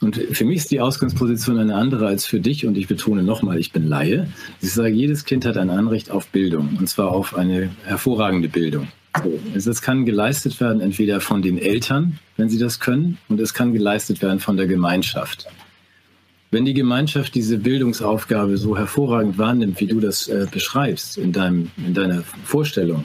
[0.00, 2.66] Und für mich ist die Ausgangsposition eine andere als für dich.
[2.66, 4.28] Und ich betone nochmal, ich bin Laie.
[4.60, 6.76] Ich sage, jedes Kind hat ein Anrecht auf Bildung.
[6.78, 8.88] Und zwar auf eine hervorragende Bildung.
[9.22, 9.40] So.
[9.54, 13.72] Es kann geleistet werden, entweder von den Eltern, wenn sie das können, und es kann
[13.72, 15.46] geleistet werden von der Gemeinschaft.
[16.50, 21.70] Wenn die Gemeinschaft diese Bildungsaufgabe so hervorragend wahrnimmt, wie du das äh, beschreibst in, deinem,
[21.76, 23.04] in deiner Vorstellung,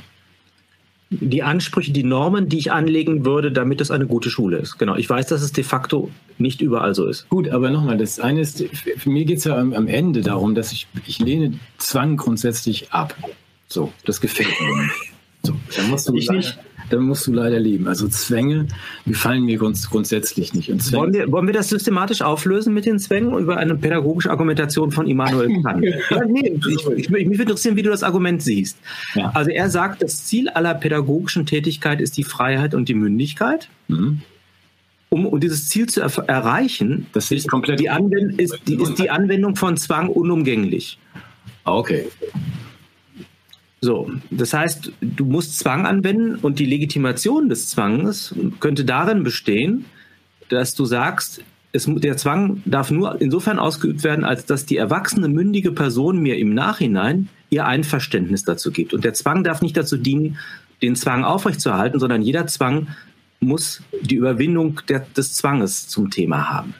[1.11, 4.79] Die Ansprüche, die Normen, die ich anlegen würde, damit es eine gute Schule ist.
[4.79, 4.95] Genau.
[4.95, 7.29] Ich weiß, dass es de facto nicht überall so ist.
[7.29, 8.65] Gut, aber nochmal, das eine ist,
[8.97, 12.91] für mir geht es ja am, am Ende darum, dass ich, ich lehne Zwang grundsätzlich
[12.91, 13.15] ab.
[13.67, 15.13] So, das gefällt mir nicht.
[15.43, 16.57] So, dann musst du Ich leider, nicht.
[16.89, 17.87] Dann musst du leider leben.
[17.87, 18.67] Also Zwänge
[19.07, 20.69] gefallen mir grunds grundsätzlich nicht.
[20.71, 24.29] Und Zwänge, Wollen wir, wollen wir das systematisch auflösen mit den Zwängen über eine pädagogische
[24.29, 25.83] Argumentation von Immanuel Kant?
[26.11, 28.77] ja, nee, ich, ich, mich würde interessieren, wie du das Argument siehst.
[29.15, 29.31] Ja.
[29.33, 33.67] Also er sagt, das Ziel aller pädagogischen Tätigkeit ist die Freiheit und die Mündigkeit.
[33.87, 34.21] Mhm.
[35.09, 37.79] Um, um dieses Ziel zu erf- erreichen, Das ich komplett.
[37.79, 40.97] die Anwend ist, die, ist die Anwendung von Zwang unumgänglich.
[41.63, 42.07] Ah, okay.
[43.85, 49.85] So, das heißt, du musst Zwang anwenden und die Legitimation des Zwanges könnte darin bestehen,
[50.49, 55.27] dass du sagst, es, der Zwang darf nur insofern ausgeübt werden, als dass die erwachsene,
[55.27, 58.91] mündige Person mir im Nachhinein ihr Einverständnis dazu gibt.
[58.95, 60.39] Und der Zwang darf nicht dazu dienen,
[60.81, 62.87] den Zwang aufrechtzuerhalten, sondern jeder Zwang
[63.39, 66.73] muss die Überwindung der, des Zwanges zum Thema haben.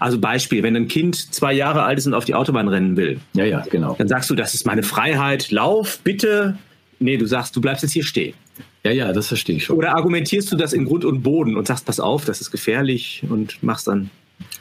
[0.00, 3.20] Also Beispiel, wenn ein Kind zwei Jahre alt ist und auf die Autobahn rennen will,
[3.34, 3.94] Ja, ja, genau.
[3.98, 6.58] dann sagst du, das ist meine Freiheit, lauf, bitte.
[6.98, 8.34] Nee, du sagst, du bleibst jetzt hier stehen.
[8.84, 9.76] Ja, ja, das verstehe ich schon.
[9.76, 13.22] Oder argumentierst du das in Grund und Boden und sagst, pass auf, das ist gefährlich
[13.28, 14.10] und machst dann.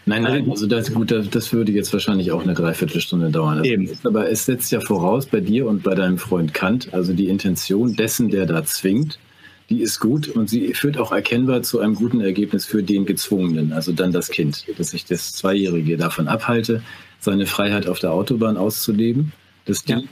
[0.06, 3.58] Nein, nein, also das, gut, das, würde jetzt wahrscheinlich auch eine Dreiviertelstunde dauern.
[3.58, 3.86] Also Eben.
[3.86, 7.28] ist, aber es setzt ja voraus bei dir und bei deinem Freund Kant, also die
[7.28, 9.20] Intention dessen, der da zwingt,
[9.70, 13.74] die ist gut und sie führt auch erkennbar zu einem guten Ergebnis für den Gezwungenen,
[13.74, 16.84] also dann das Kind, dass ich das Zweijährige davon abhalte,
[17.20, 19.32] seine Freiheit auf der Autobahn auszuleben.
[19.66, 19.98] Das Ja.
[19.98, 20.10] dient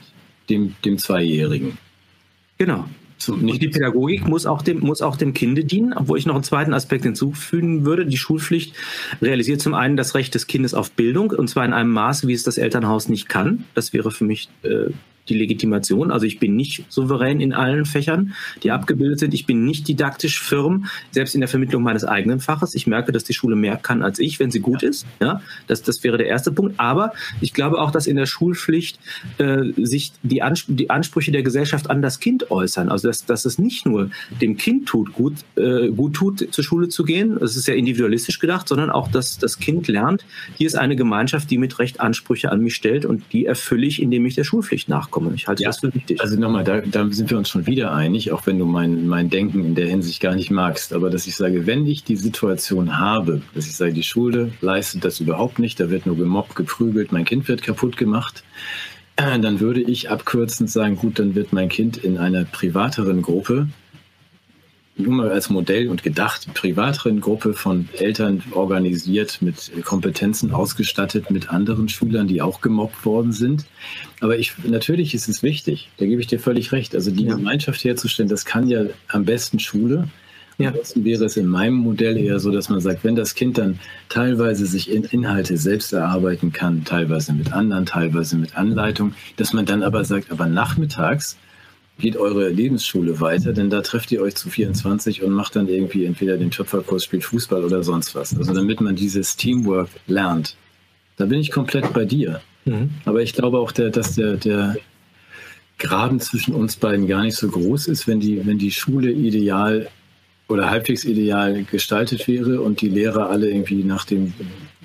[0.49, 1.77] dem, dem Zweijährigen.
[2.57, 2.85] Genau.
[3.29, 6.43] Und die Pädagogik muss auch, dem, muss auch dem Kinde dienen, obwohl ich noch einen
[6.43, 8.05] zweiten Aspekt hinzufügen würde.
[8.05, 8.75] Die Schulpflicht
[9.21, 12.33] realisiert zum einen das Recht des Kindes auf Bildung, und zwar in einem Maß, wie
[12.33, 13.63] es das Elternhaus nicht kann.
[13.75, 14.89] Das wäre für mich äh,
[15.29, 16.11] die Legitimation.
[16.11, 19.33] Also ich bin nicht souverän in allen Fächern, die abgebildet sind.
[19.33, 22.75] Ich bin nicht didaktisch firm, selbst in der Vermittlung meines eigenen Faches.
[22.75, 25.05] Ich merke, dass die Schule mehr kann als ich, wenn sie gut ist.
[25.21, 26.79] Ja, das, das wäre der erste Punkt.
[26.79, 28.99] Aber ich glaube auch, dass in der Schulpflicht
[29.37, 32.89] äh, sich die, Ans die Ansprüche der Gesellschaft an das Kind äußern.
[32.89, 34.09] Also dass, dass es nicht nur
[34.41, 38.39] dem Kind tut, gut, äh, gut tut, zur Schule zu gehen, das ist ja individualistisch
[38.39, 40.25] gedacht, sondern auch, dass das Kind lernt,
[40.57, 44.01] hier ist eine Gemeinschaft, die mit Recht Ansprüche an mich stellt und die erfülle ich,
[44.01, 45.12] indem ich der Schulpflicht nachkomme.
[45.35, 45.69] Ich halte Ja.
[45.69, 46.21] das für wichtig.
[46.21, 49.29] Also nochmal, da, da sind wir uns schon wieder einig, auch wenn du mein, mein
[49.29, 50.93] Denken in der Hinsicht gar nicht magst.
[50.93, 55.05] Aber dass ich sage, wenn ich die Situation habe, dass ich sage, die Schule leistet
[55.05, 58.43] das überhaupt nicht, da wird nur gemobbt, geprügelt, mein Kind wird kaputt gemacht,
[59.15, 63.67] äh, dann würde ich abkürzend sagen, gut, dann wird mein Kind in einer privateren Gruppe,
[64.95, 71.49] nur mal als Modell und gedacht, privateren Gruppe von Eltern organisiert, mit Kompetenzen ausgestattet, mit
[71.49, 73.65] anderen Schülern, die auch gemobbt worden sind.
[74.21, 76.93] Aber ich, natürlich ist es wichtig, da gebe ich dir völlig recht.
[76.93, 77.35] Also die Ja.
[77.35, 80.09] Gemeinschaft herzustellen, das kann ja am besten Schule.
[80.59, 80.69] Ja.
[80.69, 83.79] Ansonsten wäre es in meinem Modell eher so, dass man sagt, wenn das Kind dann
[84.09, 89.65] teilweise sich in Inhalte selbst erarbeiten kann, teilweise mit anderen, teilweise mit Anleitung, dass man
[89.65, 91.37] dann aber sagt, aber nachmittags
[91.99, 96.05] geht eure Lebensschule weiter, denn da trefft ihr euch zu 24 und macht dann irgendwie
[96.05, 98.35] entweder den Töpferkurs, spielt Fußball oder sonst was.
[98.35, 100.55] Also damit man dieses Teamwork lernt.
[101.17, 102.41] Da bin ich komplett bei dir.
[102.65, 102.89] Mhm.
[103.05, 104.75] Aber ich glaube auch, der, dass der, der
[105.77, 109.89] Graben zwischen uns beiden gar nicht so groß ist, wenn die, wenn die Schule ideal
[110.47, 114.33] oder halbwegs ideal gestaltet wäre und die Lehrer alle irgendwie nach dem,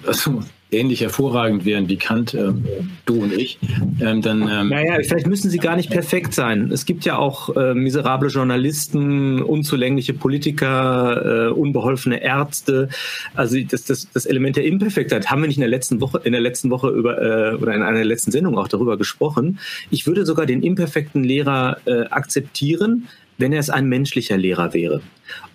[0.07, 2.64] also ähnlich hervorragend wären wie Kant, ähm,
[3.07, 3.59] du und ich,
[4.00, 4.42] ähm, dann.
[4.42, 6.70] Ähm, naja, vielleicht müssen sie gar nicht perfekt sein.
[6.70, 12.88] Es gibt ja auch äh, miserable Journalisten, unzulängliche Politiker, äh, unbeholfene Ärzte.
[13.35, 16.33] Also das, das, das Element der Imperfektheit haben wir nicht in der letzten Woche, in
[16.33, 19.59] der letzten Woche über äh, oder in einer letzten Sendung auch darüber gesprochen.
[19.90, 25.00] Ich würde sogar den imperfekten Lehrer äh, akzeptieren, wenn er es ein menschlicher Lehrer wäre.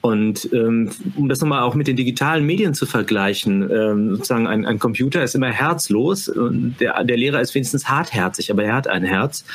[0.02, 4.66] Und ähm, um das nochmal auch mit den digitalen Medien zu vergleichen, ähm, sozusagen ein,
[4.66, 8.88] ein Computer ist immer herzlos und der, der Lehrer ist wenigstens hartherzig, aber er hat
[8.88, 9.46] ein Herz.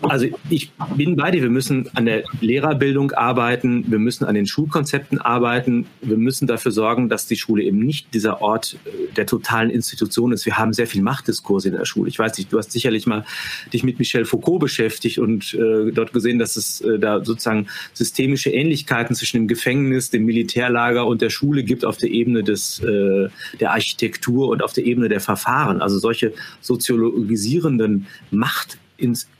[0.00, 4.46] Also ich bin bei dir, wir müssen an der Lehrerbildung arbeiten, wir müssen an den
[4.46, 9.26] Schulkonzepten arbeiten, wir müssen dafür sorgen, dass die Schule eben nicht dieser Ort äh, der
[9.26, 10.46] totalen Institution ist.
[10.46, 12.08] Wir haben sehr viel Machtdiskurse in der Schule.
[12.08, 13.24] Ich weiß nicht, du hast sicherlich mal
[13.72, 18.50] dich mit Michel Foucault beschäftigt und äh, dort gesehen, dass es äh, da sozusagen systemische
[18.50, 23.28] Ähnlichkeiten zwischen dem Gefängnis, dem Militärlager und der Schule gibt auf der Ebene des, äh,
[23.60, 25.82] der Architektur und auf der Ebene der Verfahren.
[25.82, 28.78] Also solche soziologisierenden Macht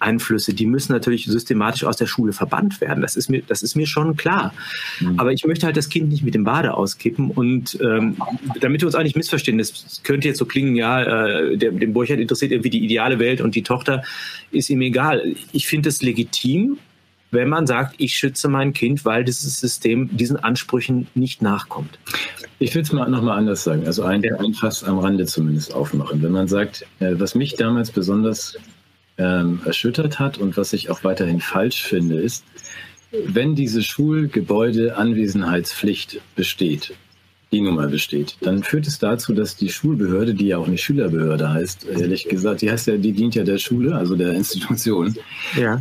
[0.01, 3.01] Einflüsse, die müssen natürlich systematisch aus der Schule verbannt werden.
[3.01, 4.53] Das ist mir, das ist mir schon klar.
[5.01, 5.19] Mhm.
[5.21, 7.31] Aber ich möchte halt das Kind nicht mit dem Bade auskippen.
[7.31, 8.17] Und ähm,
[8.61, 11.93] damit wir uns auch nicht missverstehen, das könnte jetzt so klingen, ja, äh, der, dem
[11.93, 14.03] Burchard interessiert irgendwie die ideale Welt und die Tochter
[14.51, 15.35] ist ihm egal.
[15.53, 16.79] Ich finde es legitim,
[17.33, 21.99] wenn man sagt, ich schütze mein Kind, weil dieses System diesen Ansprüchen nicht nachkommt.
[22.59, 26.23] Ich will es mal nochmal anders sagen, also ein, ein Fass am Rande zumindest aufmachen.
[26.23, 28.57] Wenn man sagt, äh, was mich damals besonders
[29.19, 32.45] ähm, erschüttert hat und was ich auch weiterhin falsch finde, ist,
[33.11, 36.95] wenn diese Schulgebäude Anwesenheitspflicht besteht,
[37.53, 41.53] die Nummer besteht, dann führt es dazu, dass die Schulbehörde, die ja auch nicht Schülerbehörde
[41.53, 45.15] heißt, ehrlich gesagt, die heißt ja, die dient ja der Schule, also der Institution,
[45.61, 45.81] ja.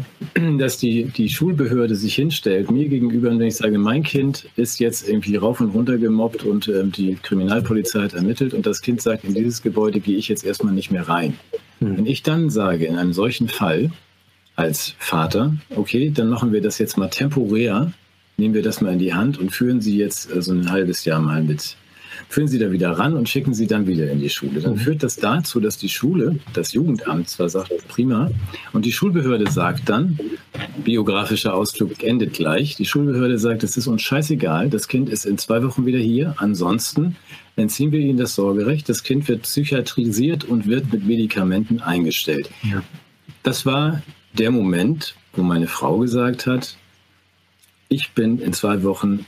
[0.57, 5.07] dass die, die Schulbehörde sich hinstellt, mir gegenüber, wenn ich sage, mein Kind ist jetzt
[5.07, 9.23] irgendwie rauf und runter gemobbt und ähm, die Kriminalpolizei hat ermittelt und das Kind sagt,
[9.23, 11.37] in dieses Gebäude gehe ich jetzt erstmal nicht mehr rein.
[11.79, 11.97] Hm.
[11.97, 13.91] Wenn ich dann sage, in einem solchen Fall,
[14.57, 17.93] als Vater, okay, dann machen wir das jetzt mal temporär
[18.41, 21.05] nehmen wir das mal in die Hand und führen Sie jetzt so also ein halbes
[21.05, 21.77] Jahr mal mit.
[22.27, 24.61] Führen Sie da wieder ran und schicken Sie dann wieder in die Schule.
[24.61, 24.77] Dann mhm.
[24.77, 28.31] führt das dazu, dass die Schule, das Jugendamt zwar sagt, prima,
[28.73, 30.19] und die Schulbehörde sagt dann,
[30.83, 35.37] biografischer Ausflug endet gleich, die Schulbehörde sagt, es ist uns scheißegal, das Kind ist in
[35.37, 37.15] zwei Wochen wieder hier, ansonsten
[37.55, 42.49] entziehen wir ihnen das Sorgerecht, das Kind wird psychiatrisiert und wird mit Medikamenten eingestellt.
[42.63, 42.81] Ja.
[43.43, 44.01] Das war
[44.33, 46.75] der Moment, wo meine Frau gesagt hat,
[47.91, 49.25] ich bin in zwei Wochen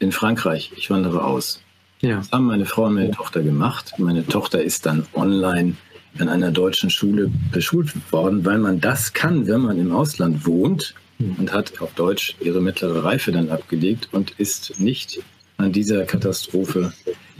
[0.00, 1.62] in Frankreich, ich wandere aus.
[2.00, 2.16] Ja.
[2.16, 3.94] Das haben meine Frau und meine Tochter gemacht.
[3.98, 5.76] Meine Tochter ist dann online
[6.18, 10.94] an einer deutschen Schule beschult worden, weil man das kann, wenn man im Ausland wohnt
[11.18, 11.36] hm.
[11.38, 15.22] und hat auf Deutsch ihre mittlere Reife dann abgelegt und ist nicht
[15.56, 16.92] an dieser Katastrophe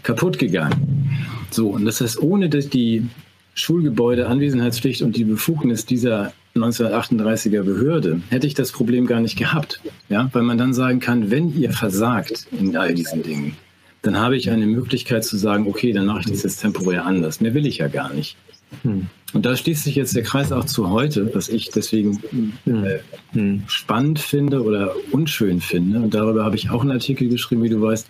[0.04, 1.10] kaputt gegangen.
[1.50, 3.06] So, und das heißt, ohne dass die
[3.54, 9.80] Schulgebäude, Anwesenheitspflicht und die Befugnis dieser 1938er Behörde hätte ich das Problem gar nicht gehabt.
[10.08, 13.56] Ja, weil man dann sagen kann, wenn ihr versagt in all diesen Dingen,
[14.02, 17.40] dann habe ich eine Möglichkeit zu sagen, okay, dann mache ich das jetzt temporär anders.
[17.40, 18.36] Mehr will ich ja gar nicht.
[18.82, 19.06] Hm.
[19.32, 22.22] Und da schließt sich jetzt der Kreis auch zu heute, was ich deswegen
[22.64, 22.84] hm.
[22.84, 22.98] äh,
[23.32, 23.64] hm.
[23.66, 25.98] spannend finde oder unschön finde.
[25.98, 28.06] Und darüber habe ich auch einen Artikel geschrieben, wie du weißt,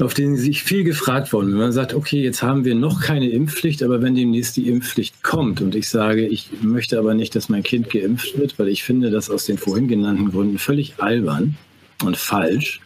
[0.00, 1.52] auf den sich viel gefragt worden.
[1.52, 5.22] Wenn man sagt, okay, jetzt haben wir noch keine Impfpflicht, aber wenn demnächst die Impfpflicht
[5.22, 8.84] kommt und ich sage, ich möchte aber nicht, dass mein Kind geimpft wird, weil ich
[8.84, 11.56] finde das aus den vorhin genannten Gründen völlig albern
[12.04, 12.80] und falsch,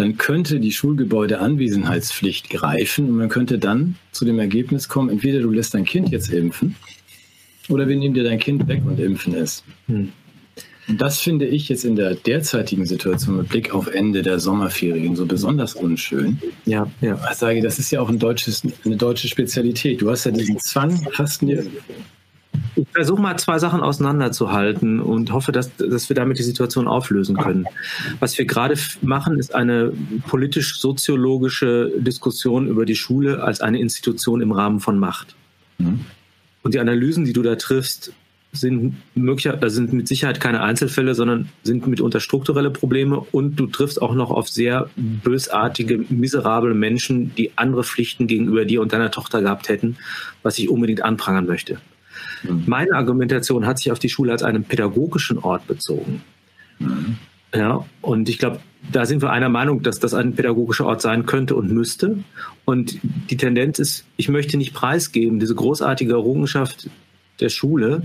[0.00, 5.50] dann könnte die Schulgebäude-Anwesenheitspflicht greifen und man könnte dann zu dem Ergebnis kommen, entweder du
[5.50, 6.74] lässt dein Kind jetzt impfen
[7.68, 9.62] oder wir nehmen dir dein Kind weg und impfen es.
[9.88, 10.12] Hm.
[10.88, 15.14] Und das finde ich jetzt in der derzeitigen Situation mit Blick auf Ende der Sommerferien
[15.14, 16.40] so besonders unschön.
[16.64, 17.20] Ja, ja.
[17.30, 20.00] Ich sage, das ist ja auch ein deutsches, eine deutsche Spezialität.
[20.00, 21.66] Du hast ja diesen Zwang, fast eine,
[22.76, 27.36] ich versuche mal zwei Sachen auseinanderzuhalten und hoffe, dass, dass wir damit die Situation auflösen
[27.36, 27.66] können.
[28.18, 29.92] Was wir gerade machen, ist eine
[30.28, 35.34] politisch-soziologische Diskussion über die Schule als eine Institution im Rahmen von Macht.
[35.78, 36.00] Mhm.
[36.62, 38.12] Und die Analysen, die du da triffst,
[38.52, 43.66] sind möglicher, da sind mit Sicherheit keine Einzelfälle, sondern sind mitunter strukturelle Probleme und du
[43.66, 49.12] triffst auch noch auf sehr bösartige, miserable Menschen, die andere Pflichten gegenüber dir und deiner
[49.12, 49.96] Tochter gehabt hätten,
[50.42, 51.78] was ich unbedingt anprangern möchte.
[52.42, 52.64] Mhm.
[52.66, 56.22] Meine Argumentation hat sich auf die Schule als einen pädagogischen Ort bezogen.
[56.78, 57.16] Mhm.
[57.54, 58.60] Ja, und ich glaube,
[58.92, 62.18] da sind wir einer Meinung, dass das ein pädagogischer Ort sein könnte und müsste.
[62.64, 66.88] Und die Tendenz ist, ich möchte nicht preisgeben, diese großartige Errungenschaft
[67.40, 68.02] der Schule,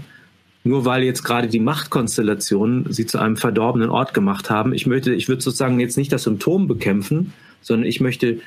[0.64, 4.74] nur weil jetzt gerade die Machtkonstellationen sie zu einem verdorbenen Ort gemacht haben.
[4.74, 8.40] Ich möchte, ich würde sozusagen jetzt nicht das Symptom bekämpfen, sondern ich möchte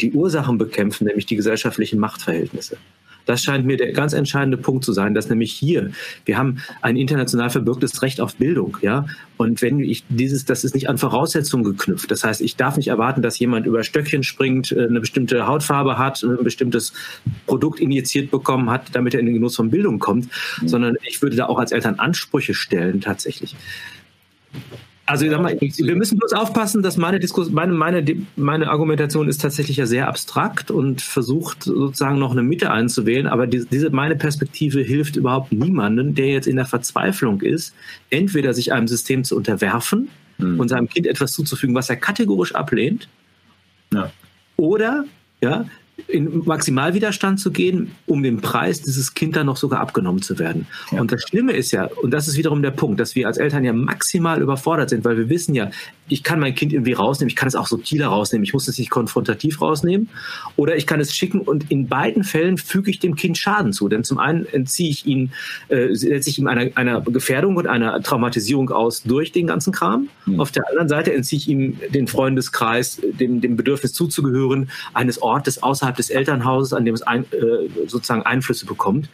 [0.00, 2.76] die Ursachen bekämpfen, nämlich die gesellschaftlichen Machtverhältnisse.
[3.28, 5.90] Das scheint mir der ganz entscheidende Punkt zu sein, dass nämlich hier,
[6.24, 9.04] wir haben ein international verbürgtes Recht auf Bildung, ja.
[9.36, 12.10] Und wenn ich dieses, das ist nicht an Voraussetzungen geknüpft.
[12.10, 15.98] Das heißt, ich darf nicht erwarten, dass jemand über Stöckchen springt, äh, eine bestimmte Hautfarbe
[15.98, 16.94] hat, ein bestimmtes
[17.46, 20.30] Produkt injiziert bekommen hat, damit er in den Genuss von Bildung kommt,
[20.62, 20.68] mhm.
[20.68, 23.54] sondern ich würde da auch als Eltern Ansprüche stellen, tatsächlich.
[25.08, 28.04] Also ich sag mal, wir müssen bloß aufpassen, dass meine Diskussion, meine, meine,
[28.36, 33.46] meine Argumentation ist tatsächlich ja sehr abstrakt und versucht sozusagen noch eine Mitte einzuwählen, aber
[33.46, 37.74] diese meine Perspektive hilft überhaupt niemandem, der jetzt in der Verzweiflung ist,
[38.10, 40.60] entweder sich einem System zu unterwerfen mhm.
[40.60, 43.08] und seinem Kind etwas zuzufügen, was er kategorisch ablehnt,
[43.94, 44.12] ja.
[44.58, 45.06] oder
[45.40, 45.64] ja,
[46.06, 50.66] in Maximalwiderstand zu gehen, um den Preis dieses Kind dann noch sogar abgenommen zu werden.
[50.92, 51.00] Ja.
[51.00, 53.64] Und das Schlimme ist ja, und das ist wiederum der Punkt, dass wir als Eltern
[53.64, 55.70] ja maximal überfordert sind, weil wir wissen ja,
[56.08, 58.78] ich kann mein Kind irgendwie rausnehmen, ich kann es auch subtiler rausnehmen, ich muss es
[58.78, 60.08] nicht konfrontativ rausnehmen,
[60.56, 63.88] oder ich kann es schicken und in beiden Fällen füge ich dem Kind Schaden zu.
[63.88, 65.32] Denn zum einen entziehe ich ihn,
[65.68, 70.08] äh, setze ich ihm einer, einer Gefährdung und einer Traumatisierung aus durch den ganzen Kram.
[70.26, 70.40] Mhm.
[70.40, 75.62] Auf der anderen Seite entziehe ich ihm den Freundeskreis, dem, dem Bedürfnis zuzugehören, eines Ortes
[75.62, 79.08] außerhalb des Elternhauses, an dem es ein, äh, sozusagen Einflüsse bekommt.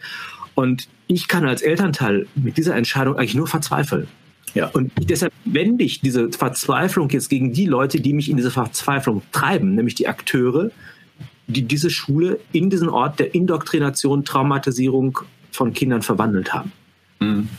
[0.55, 4.07] Und ich kann als Elternteil mit dieser Entscheidung eigentlich nur verzweifeln.
[4.53, 4.67] Ja.
[4.67, 9.21] Und deshalb wende ich diese Verzweiflung jetzt gegen die Leute, die mich in diese Verzweiflung
[9.33, 10.71] treiben, nämlich die Akteure,
[11.47, 15.19] die diese Schule in diesen Ort der Indoktrination, Traumatisierung
[15.51, 16.71] von Kindern verwandelt haben.
[17.19, 17.49] Mhm.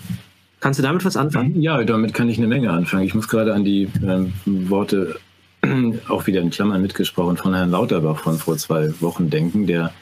[0.60, 1.60] Kannst du damit was anfangen?
[1.60, 3.04] Ja, damit kann ich eine Menge anfangen.
[3.04, 5.20] Ich muss gerade an die ähm, Worte
[6.08, 9.92] auch wieder in Klammern mitgesprochen von Herrn Lauterbach von vor zwei Wochen denken, der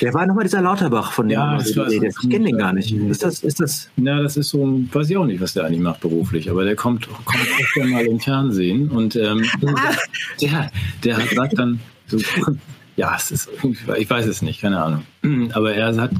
[0.00, 2.92] Wer war nochmal dieser Lauterbach von dem ja, das war, Ich kenne den gar nicht.
[2.92, 3.90] Ist das, ist das?
[3.96, 6.74] Ja, das ist so weiß ich auch nicht, was der eigentlich macht beruflich, aber der
[6.74, 9.44] kommt, kommt öfter mal im Fernsehen und ähm,
[10.40, 10.70] der,
[11.04, 12.18] der hat sagt dann so,
[12.96, 13.48] ja, es ist,
[13.96, 15.04] ich weiß es nicht, keine Ahnung.
[15.52, 16.10] Aber er hat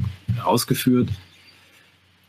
[0.43, 1.09] ausgeführt,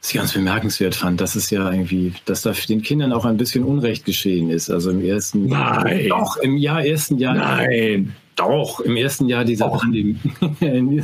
[0.05, 3.39] was ich ganz bemerkenswert fand, dass es ja irgendwie, dass da den Kindern auch ein
[3.39, 4.69] bisschen Unrecht geschehen ist.
[4.69, 6.09] Also im ersten Nein.
[6.11, 7.35] Doch, im Jahr, ersten Jahr.
[7.35, 8.15] Nein.
[8.37, 9.81] Doch, im ersten Jahr dieser Doch.
[9.81, 10.19] Pandemie.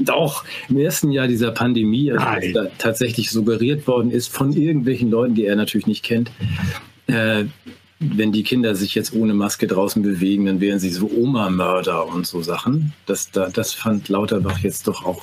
[0.00, 5.34] Doch, im ersten Jahr dieser Pandemie, also da tatsächlich suggeriert worden ist von irgendwelchen Leuten,
[5.34, 6.30] die er natürlich nicht kennt,
[7.08, 7.46] äh,
[8.02, 12.26] wenn die Kinder sich jetzt ohne Maske draußen bewegen, dann wären sie so Oma-Mörder und
[12.26, 12.92] so Sachen.
[13.06, 15.22] Das, das fand Lauterbach jetzt doch auch,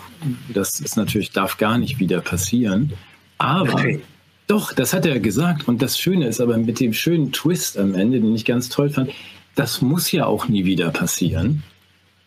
[0.53, 2.93] das ist natürlich, darf gar nicht wieder passieren.
[3.37, 4.01] Aber Nein.
[4.47, 5.67] doch, das hat er gesagt.
[5.67, 8.89] Und das Schöne ist aber mit dem schönen Twist am Ende, den ich ganz toll
[8.89, 9.11] fand,
[9.55, 11.63] das muss ja auch nie wieder passieren.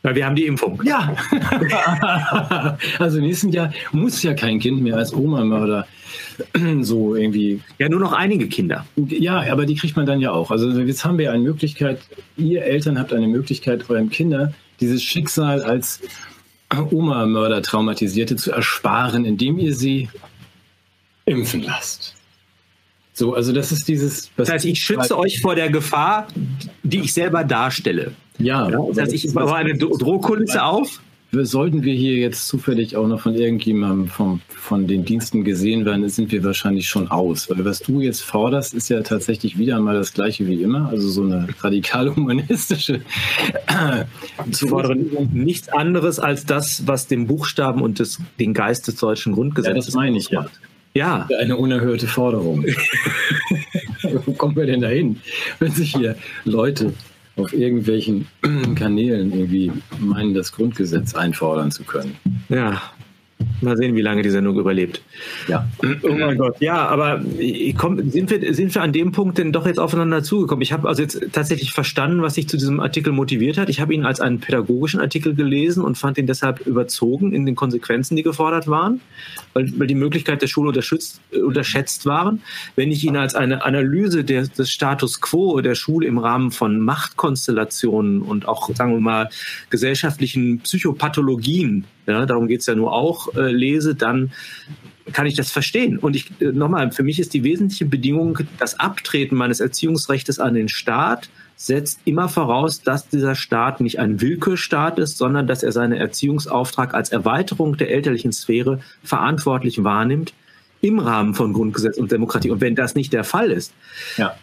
[0.02, 0.82] Weil wir haben die Impfung.
[0.84, 1.16] Ja.
[2.98, 5.86] also nächsten Jahr muss ja kein Kind mehr als Oma-Mörder
[6.80, 7.60] so irgendwie.
[7.78, 8.84] Ja, nur noch einige Kinder.
[8.96, 10.50] Ja, aber die kriegt man dann ja auch.
[10.50, 12.00] Also jetzt haben wir eine Möglichkeit,
[12.36, 16.00] ihr Eltern habt eine Möglichkeit, euren Kindern dieses Schicksal als
[16.90, 20.08] Oma-Mörder Traumatisierte zu ersparen, indem ihr sie
[21.26, 22.14] impfen lasst.
[23.12, 24.30] So, also das ist dieses.
[24.36, 26.28] Das heißt, ich schütze euch vor der Gefahr,
[26.82, 28.12] die ich selber darstelle.
[28.38, 28.68] Ja.
[28.68, 31.00] ja das heißt, ich baue eine Drohkulisse auf
[31.32, 36.06] sollten wir hier jetzt zufällig auch noch von irgendjemandem vom, von den Diensten gesehen werden,
[36.08, 37.48] sind wir wahrscheinlich schon aus.
[37.48, 40.90] Weil was du jetzt forderst, ist ja tatsächlich wieder mal das gleiche wie immer.
[40.90, 43.00] Also so eine radikal humanistische.
[44.50, 49.32] zu fordern nichts anderes als das, was dem Buchstaben und des, den Geist des deutschen
[49.32, 49.86] Grundgesetzes.
[49.86, 50.46] Ja, das meine ich ja.
[50.94, 51.26] Ja.
[51.40, 52.66] Eine unerhörte Forderung.
[54.26, 55.20] Wo kommen wir denn dahin,
[55.58, 56.92] wenn sich hier Leute
[57.36, 58.26] auf irgendwelchen
[58.74, 62.16] Kanälen irgendwie meinen, das Grundgesetz einfordern zu können.
[62.48, 62.82] Ja,
[63.60, 65.02] Mal sehen, wie lange die Sendung überlebt.
[65.48, 65.66] Ja.
[66.02, 66.56] Oh mein Gott.
[66.60, 67.22] Ja, aber
[67.76, 70.62] komm, sind, wir, sind wir an dem Punkt denn doch jetzt aufeinander zugekommen?
[70.62, 73.68] Ich habe also jetzt tatsächlich verstanden, was sich zu diesem Artikel motiviert hat.
[73.68, 77.54] Ich habe ihn als einen pädagogischen Artikel gelesen und fand ihn deshalb überzogen in den
[77.54, 79.00] Konsequenzen, die gefordert waren,
[79.52, 82.42] weil, weil die Möglichkeit der Schule unterschätzt, unterschätzt waren.
[82.76, 86.80] Wenn ich ihn als eine Analyse der, des Status quo der Schule im Rahmen von
[86.80, 89.28] Machtkonstellationen und auch, sagen wir mal,
[89.70, 94.32] gesellschaftlichen Psychopathologien ja, darum geht's ja nur auch, äh, lese, dann
[95.12, 95.98] kann ich das verstehen.
[95.98, 100.54] Und ich äh, nochmal, für mich ist die wesentliche Bedingung, das Abtreten meines Erziehungsrechts an
[100.54, 105.70] den Staat setzt immer voraus, dass dieser Staat nicht ein Willkürstaat ist, sondern dass er
[105.70, 110.32] seinen Erziehungsauftrag als Erweiterung der elterlichen Sphäre verantwortlich wahrnimmt
[110.80, 112.50] im Rahmen von Grundgesetz und Demokratie.
[112.50, 113.72] Und wenn das nicht der Fall ist,
[114.16, 114.34] ja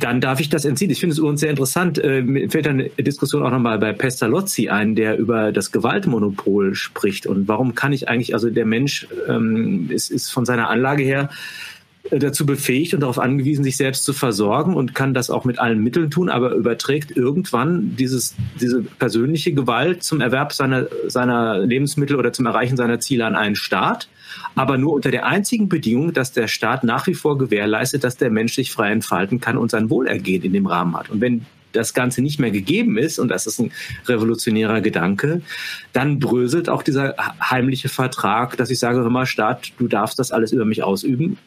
[0.00, 0.90] dann darf ich das entziehen.
[0.90, 1.98] Ich finde es übrigens sehr interessant.
[1.98, 7.26] Äh, mir fällt eine Diskussion auch nochmal bei Pestalozzi ein, der über das Gewaltmonopol spricht.
[7.26, 11.30] Und warum kann ich eigentlich, also der Mensch ähm, ist, ist von seiner Anlage her
[12.10, 15.82] dazu befähigt und darauf angewiesen, sich selbst zu versorgen und kann das auch mit allen
[15.82, 22.32] Mitteln tun, aber überträgt irgendwann dieses, diese persönliche Gewalt zum Erwerb seiner, seiner Lebensmittel oder
[22.32, 24.08] zum Erreichen seiner Ziele an einen Staat,
[24.54, 28.30] aber nur unter der einzigen Bedingung, dass der Staat nach wie vor gewährleistet, dass der
[28.30, 31.08] Mensch sich frei entfalten kann und sein Wohlergehen in dem Rahmen hat.
[31.08, 33.72] Und wenn das Ganze nicht mehr gegeben ist, und das ist ein
[34.06, 35.42] revolutionärer Gedanke,
[35.92, 40.30] dann bröselt auch dieser heimliche Vertrag, dass ich sage, hör mal, Staat, du darfst das
[40.30, 41.38] alles über mich ausüben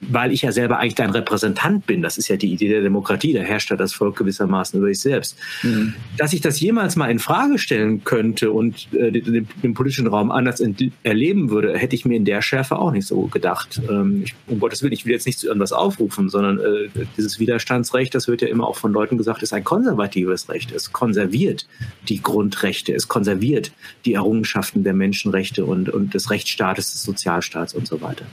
[0.00, 2.02] weil ich ja selber eigentlich dein Repräsentant bin.
[2.02, 3.32] Das ist ja die Idee der Demokratie.
[3.32, 5.36] Da herrscht ja das Volk gewissermaßen über sich selbst.
[5.62, 5.94] Mhm.
[6.16, 10.30] Dass ich das jemals mal in Frage stellen könnte und äh, den, den, politischen Raum
[10.30, 10.62] anders
[11.02, 13.80] erleben würde, hätte ich mir in der Schärfe auch nicht so gedacht.
[13.88, 17.38] Ähm, ich, um Gottes Willen, ich will jetzt nicht zu irgendwas aufrufen, sondern äh, dieses
[17.38, 20.70] Widerstandsrecht, das wird ja immer auch von Leuten gesagt, ist ein konservatives Recht.
[20.70, 21.66] Es konserviert
[22.08, 23.72] die Grundrechte, es konserviert
[24.04, 28.26] die Errungenschaften der Menschenrechte und, und des Rechtsstaates, des Sozialstaats und so weiter.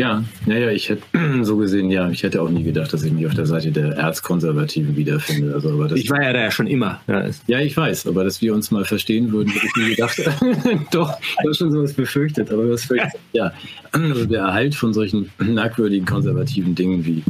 [0.00, 1.02] Ja, naja, ich hätte
[1.42, 3.96] so gesehen, ja, ich hätte auch nie gedacht, dass ich mich auf der Seite der
[3.96, 5.52] Erzkonservativen wiederfinde.
[5.52, 7.00] Also, aber das, ich war ja da ja schon immer.
[7.08, 7.28] Ja.
[7.48, 10.18] ja, ich weiß, aber dass wir uns mal verstehen würden, hätte ich nie gedacht.
[10.92, 12.96] Doch, ich habe schon sowas befürchtet, aber was für,
[13.32, 13.52] ja,
[13.90, 17.24] also der Erhalt von solchen merkwürdigen konservativen Dingen wie,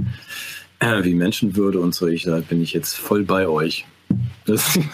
[0.80, 3.86] äh, wie Menschenwürde und so, ich, da bin ich jetzt voll bei euch.
[4.44, 4.78] Das.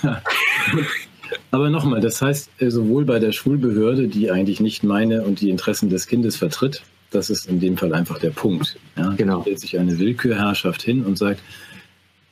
[1.51, 5.51] Aber nochmal, das heißt, äh, sowohl bei der Schulbehörde, die eigentlich nicht meine und die
[5.51, 6.83] Interessen des Kindes vertritt,
[7.15, 8.77] das ist in dem Fall einfach der Punkt.
[8.97, 9.11] Ja?
[9.17, 9.39] Genau.
[9.39, 11.41] Da stellt sich eine Willkürherrschaft hin und sagt,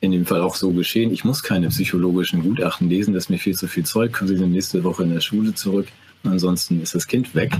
[0.01, 3.37] in dem Fall auch so geschehen, ich muss keine psychologischen Gutachten lesen, das ist mir
[3.37, 5.87] viel zu viel Zeug, können Sie nächste Woche in der Schule zurück,
[6.23, 7.53] ansonsten ist das Kind weg.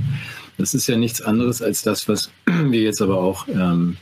[0.58, 3.96] Das ist ja nichts anderes als das, was wir jetzt aber auch ähm,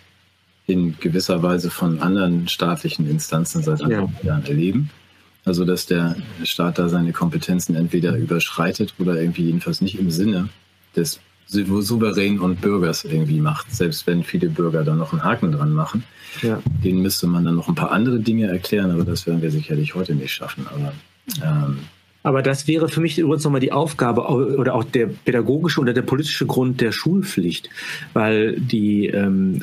[0.65, 4.29] in gewisser Weise von anderen staatlichen Instanzen seit anderen ja.
[4.29, 4.89] Jahren erleben.
[5.43, 10.49] Also, dass der Staat da seine Kompetenzen entweder überschreitet oder irgendwie jedenfalls nicht im Sinne
[10.95, 11.19] des
[11.51, 16.03] souverän und Bürgers irgendwie macht, selbst wenn viele Bürger da noch einen Haken dran machen.
[16.41, 16.61] Ja.
[16.83, 19.95] Den müsste man dann noch ein paar andere Dinge erklären, aber das werden wir sicherlich
[19.95, 20.65] heute nicht schaffen.
[20.73, 20.93] Aber,
[21.43, 21.79] ähm,
[22.23, 26.03] aber das wäre für mich übrigens nochmal die Aufgabe oder auch der pädagogische oder der
[26.03, 27.69] politische Grund der Schulpflicht,
[28.13, 29.61] weil die ähm,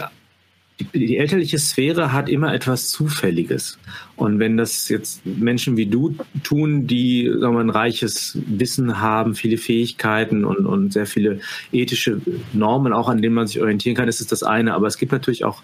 [0.95, 3.79] die, elterliche Sphäre hat immer etwas Zufälliges.
[4.17, 9.35] Und wenn das jetzt Menschen wie du tun, die sagen wir, ein reiches Wissen haben,
[9.35, 11.41] viele Fähigkeiten und, und sehr viele
[11.73, 12.21] ethische
[12.53, 14.75] Normen, auch an denen man sich orientieren kann, ist es das eine.
[14.75, 15.63] Aber es gibt natürlich auch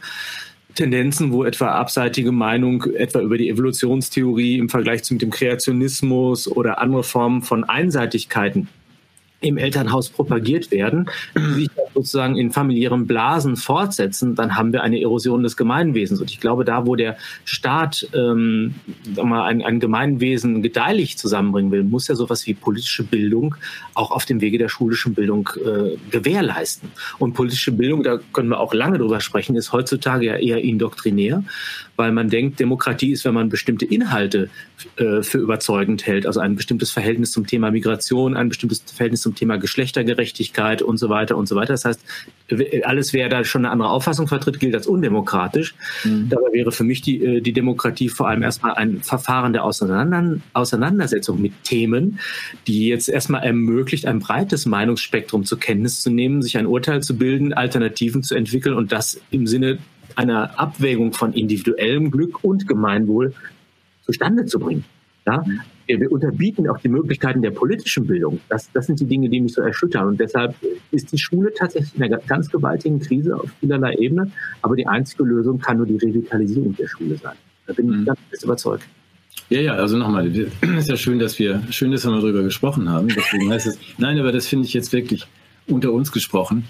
[0.75, 6.81] Tendenzen, wo etwa abseitige Meinung etwa über die Evolutionstheorie im Vergleich zu dem Kreationismus oder
[6.81, 8.69] andere Formen von Einseitigkeiten
[9.41, 15.01] im Elternhaus propagiert werden, die sich sozusagen in familiären Blasen fortsetzen, dann haben wir eine
[15.01, 16.21] Erosion des Gemeinwesens.
[16.21, 18.75] Und ich glaube, da, wo der Staat ähm,
[19.23, 23.55] mal ein, ein Gemeinwesen gedeihlich zusammenbringen will, muss er sowas wie politische Bildung
[23.95, 26.91] auch auf dem Wege der schulischen Bildung äh, gewährleisten.
[27.19, 31.45] Und politische Bildung, da können wir auch lange drüber sprechen, ist heutzutage ja eher indoktrinär
[31.97, 34.51] weil man denkt, Demokratie ist, wenn man bestimmte Inhalte
[34.97, 39.35] äh, für überzeugend hält, also ein bestimmtes Verhältnis zum Thema Migration, ein bestimmtes Verhältnis zum
[39.35, 41.73] Thema Geschlechtergerechtigkeit und so weiter und so weiter.
[41.73, 42.01] Das heißt,
[42.85, 45.75] alles, wer da schon eine andere Auffassung vertritt, gilt als undemokratisch.
[46.05, 46.29] Mhm.
[46.29, 50.41] Dabei wäre für mich die, äh, die Demokratie vor allem erstmal ein Verfahren der Auseinander
[50.53, 52.19] Auseinandersetzung mit Themen,
[52.67, 57.17] die jetzt erstmal ermöglicht, ein breites Meinungsspektrum zur Kenntnis zu nehmen, sich ein Urteil zu
[57.17, 59.79] bilden, Alternativen zu entwickeln und das im Sinne
[60.17, 63.35] einer Abwägung von individuellem Glück und Gemeinwohl
[64.05, 64.85] zustande zu bringen.
[65.27, 65.45] Ja?
[65.87, 68.41] Wir unterbieten auch die Möglichkeiten der politischen Bildung.
[68.49, 70.09] Das, das sind die Dinge, die mich so erschüttern.
[70.09, 70.55] Und deshalb
[70.91, 74.31] ist die Schule tatsächlich in einer ganz gewaltigen Krise auf vielerlei Ebene.
[74.63, 77.35] Aber die einzige Lösung kann nur die Revitalisierung der Schule sein.
[77.67, 78.05] Da bin ich mhm.
[78.07, 78.85] ganz überzeugt.
[79.51, 80.49] Ja, ja, also nochmal, es
[80.79, 83.09] ist ja schön, dass wir, schön, dass wir mal drüber gesprochen haben.
[83.09, 85.27] Deswegen heißt es, nein, aber das finde ich jetzt wirklich
[85.67, 86.65] unter uns gesprochen,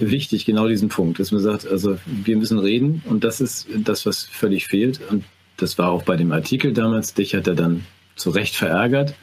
[0.00, 4.06] wichtig, genau diesen Punkt, dass man sagt, also wir müssen reden und das ist das,
[4.06, 5.00] was völlig fehlt.
[5.10, 5.24] Und
[5.60, 7.84] das war auch bei dem Artikel damals, dich hat er dann
[8.16, 9.14] zu Recht verärgert.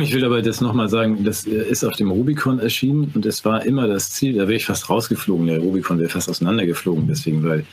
[0.00, 3.64] Ich will aber das nochmal sagen, das ist auf dem Rubicon erschienen und es war
[3.64, 7.64] immer das Ziel, da wäre ich fast rausgeflogen, der Rubicon wäre fast auseinandergeflogen, deswegen, weil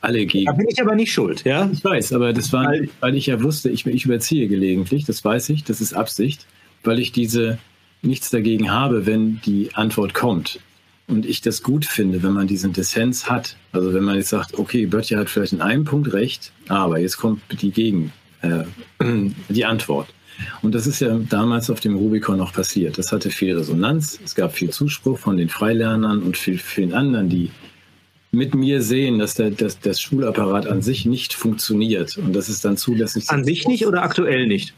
[0.00, 0.46] alle gegen.
[0.46, 1.68] Da bin ich aber nicht schuld, ja?
[1.72, 5.48] Ich weiß, aber das war, weil ich ja wusste, ich, ich überziehe gelegentlich, das weiß
[5.48, 6.46] ich, das ist Absicht,
[6.84, 7.58] weil ich diese,
[8.02, 10.60] nichts dagegen habe, wenn die Antwort kommt.
[11.08, 13.56] Und ich das gut finde, wenn man diesen Dissens hat.
[13.72, 17.18] Also wenn man jetzt sagt, okay, Böttcher hat vielleicht in einem Punkt recht, aber jetzt
[17.18, 18.64] kommt die Gegen, äh,
[19.48, 20.08] die Antwort.
[20.62, 22.98] Und das ist ja damals auf dem Rubicon noch passiert.
[22.98, 24.18] Das hatte viel Resonanz.
[24.24, 27.50] Es gab viel Zuspruch von den Freilernern und viel, vielen anderen, die
[28.30, 32.16] mit mir sehen, dass der, dass das Schulapparat an sich nicht funktioniert.
[32.16, 33.28] Und das ist dann zulässig.
[33.28, 34.72] An sich nicht oder aktuell nicht?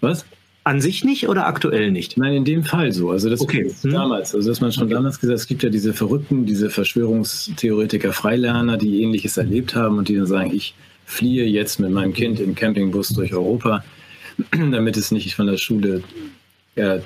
[0.00, 0.24] Was?
[0.68, 2.18] An sich nicht oder aktuell nicht?
[2.18, 3.10] Nein, in dem Fall so.
[3.10, 3.74] Also das okay.
[3.80, 3.90] hm.
[3.90, 4.92] damals, also dass man schon okay.
[4.92, 10.10] damals gesagt, es gibt ja diese Verrückten, diese Verschwörungstheoretiker, Freilerner, die ähnliches erlebt haben und
[10.10, 10.74] die dann sagen, ich
[11.06, 13.82] fliehe jetzt mit meinem Kind im Campingbus durch Europa,
[14.50, 16.02] damit es nicht von der Schule
[16.76, 16.98] ja,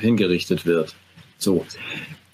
[0.00, 0.96] hingerichtet wird.
[1.38, 1.64] So.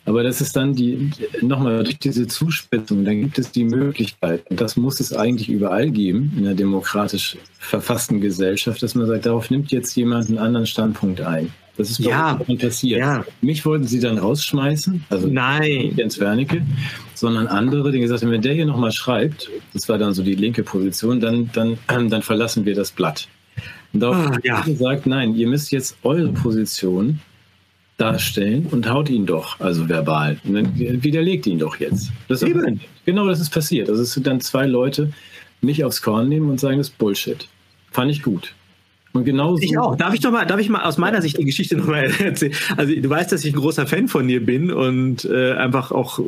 [0.06, 4.60] Aber das ist dann die, nochmal durch diese Zuspitzung, dann gibt es die Möglichkeit, und
[4.60, 9.50] das muss es eigentlich überall geben, in einer demokratisch verfassten Gesellschaft, dass man sagt, darauf
[9.50, 11.50] nimmt jetzt jemand einen anderen Standpunkt ein.
[11.76, 13.00] Das ist ja passiert.
[13.00, 13.24] Ja.
[13.40, 15.92] Mich wollten sie dann rausschmeißen, also Nein.
[15.96, 16.62] Jens Wernicke,
[17.14, 20.36] sondern andere, die gesagt haben, wenn der hier nochmal schreibt, das war dann so die
[20.36, 23.26] linke Position, dann, dann, dann verlassen wir das Blatt.
[23.92, 24.60] Und darauf ah, ja.
[24.60, 27.20] gesagt, nein, ihr müsst jetzt eure Position
[27.96, 30.38] darstellen und haut ihn doch, also verbal.
[30.44, 32.10] Und dann widerlegt ihn doch jetzt.
[32.28, 32.80] Das Eben.
[33.04, 33.88] Genau das ist passiert.
[33.88, 35.12] Also es sind dann zwei Leute
[35.60, 37.48] mich aufs Korn nehmen und sagen, das ist Bullshit.
[37.90, 38.54] Fand ich gut.
[39.14, 39.94] Und genau Ich auch.
[39.94, 42.52] Darf ich doch mal, darf ich mal aus meiner Sicht die Geschichte nochmal erzählen?
[42.76, 46.18] Also du weißt, dass ich ein großer Fan von dir bin und äh, einfach auch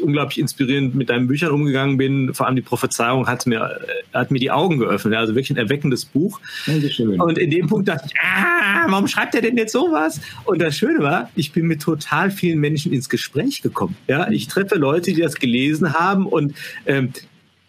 [0.00, 2.32] unglaublich inspirierend mit deinen Büchern umgegangen bin.
[2.32, 5.14] Vor allem die Prophezeiung hat mir, äh, hat mir die Augen geöffnet.
[5.16, 6.40] Also wirklich ein erweckendes Buch.
[6.64, 7.20] Dankeschön.
[7.20, 10.18] Und in dem Punkt dachte ich, ah, warum schreibt er denn jetzt sowas?
[10.46, 13.96] Und das Schöne war, ich bin mit total vielen Menschen ins Gespräch gekommen.
[14.08, 16.54] Ja, ich treffe Leute, die das gelesen haben und
[16.86, 17.10] ähm,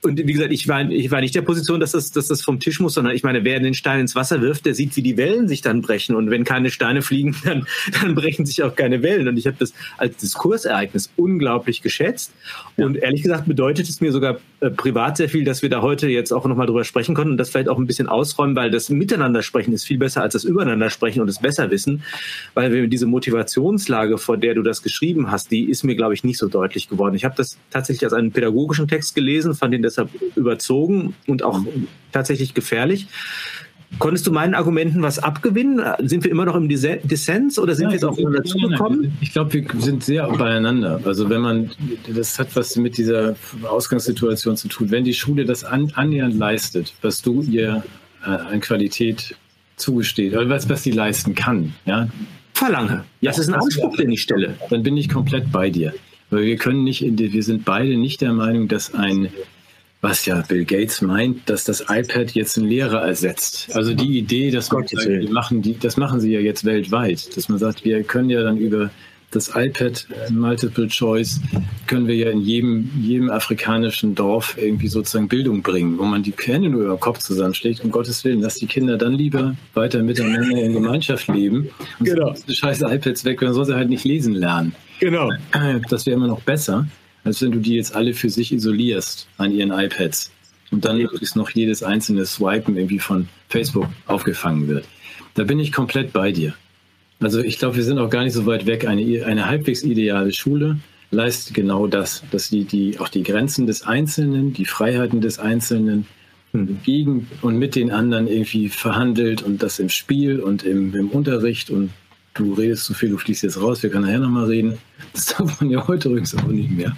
[0.05, 2.59] und wie gesagt, ich war, ich war nicht der Position, dass das, dass das vom
[2.59, 5.17] Tisch muss, sondern ich meine, wer den Stein ins Wasser wirft, der sieht, wie die
[5.17, 6.15] Wellen sich dann brechen.
[6.15, 7.65] Und wenn keine Steine fliegen, dann,
[7.99, 9.27] dann brechen sich auch keine Wellen.
[9.27, 12.31] Und ich habe das als Diskursereignis unglaublich geschätzt.
[12.77, 12.85] Ja.
[12.85, 16.07] Und ehrlich gesagt bedeutet es mir sogar äh, privat sehr viel, dass wir da heute
[16.07, 18.89] jetzt auch nochmal drüber sprechen konnten und das vielleicht auch ein bisschen ausräumen, weil das
[18.89, 22.03] Miteinander sprechen ist viel besser als das Übereinander sprechen und es besser wissen.
[22.53, 26.23] Weil wir diese Motivationslage, vor der du das geschrieben hast, die ist mir, glaube ich,
[26.23, 27.15] nicht so deutlich geworden.
[27.15, 31.43] Ich habe das tatsächlich als einen pädagogischen Text gelesen, fand ihn das deshalb überzogen und
[31.43, 31.61] auch
[32.11, 33.07] tatsächlich gefährlich.
[33.99, 35.79] Konntest du meinen Argumenten was abgewinnen?
[35.99, 39.15] Sind wir immer noch im Dissens oder sind ja, wir jetzt auch dazu gekommen?
[39.21, 40.99] Ich glaube, wir sind sehr beieinander.
[41.05, 41.71] Also wenn man,
[42.13, 44.91] das hat was mit dieser Ausgangssituation zu tun.
[44.91, 47.83] Wenn die Schule das an, annähernd leistet, was du ihr
[48.25, 49.35] äh, an Qualität
[49.77, 52.09] zugesteht, oder was, was sie leisten kann, ja.
[52.53, 53.03] Verlange.
[53.21, 54.55] Ja, das ist ein Anspruch, den ich stelle.
[54.69, 55.93] Dann bin ich komplett bei dir.
[56.29, 59.29] Weil wir können nicht, wir sind beide nicht der Meinung, dass ein
[60.05, 63.69] was ja Bill Gates meint, dass das iPad jetzt einen Lehrer ersetzt.
[63.73, 67.35] Also die Idee, dass man sagt, die machen die, das machen sie ja jetzt weltweit,
[67.35, 68.91] dass man sagt, wir können ja dann über
[69.31, 71.41] das iPad äh, Multiple Choice
[71.87, 76.35] können wir ja in jedem, jedem afrikanischen Dorf irgendwie sozusagen Bildung bringen, wo man die
[76.39, 80.03] Hände nur über den Kopf zusammenschlägt, um Gottes Willen, dass die Kinder dann lieber weiter
[80.03, 82.35] miteinander in Gemeinschaft leben und genau.
[82.35, 84.75] so scheiß iPads weg, dann soll sie halt nicht lesen lernen.
[84.99, 85.31] Genau.
[85.89, 86.85] Das wäre immer noch besser
[87.25, 90.31] als wenn du die jetzt alle für sich isolierst an ihren iPads
[90.71, 94.85] und dann möglichst noch jedes einzelne Swipen irgendwie von Facebook aufgefangen wird.
[95.33, 96.53] Da bin ich komplett bei dir.
[97.19, 98.87] Also ich glaube, wir sind auch gar nicht so weit weg.
[98.87, 100.77] Eine, eine halbwegs ideale Schule
[101.11, 106.05] leistet genau das, dass die, die auch die Grenzen des Einzelnen, die Freiheiten des Einzelnen
[106.83, 111.69] gegen und mit den anderen irgendwie verhandelt und das im Spiel und im, im Unterricht
[111.69, 111.89] und
[112.35, 114.77] du redest zu viel, du fließt jetzt raus, wir können nachher nochmal reden.
[115.13, 116.95] Das darf man ja heute übrigens auch nicht mehr.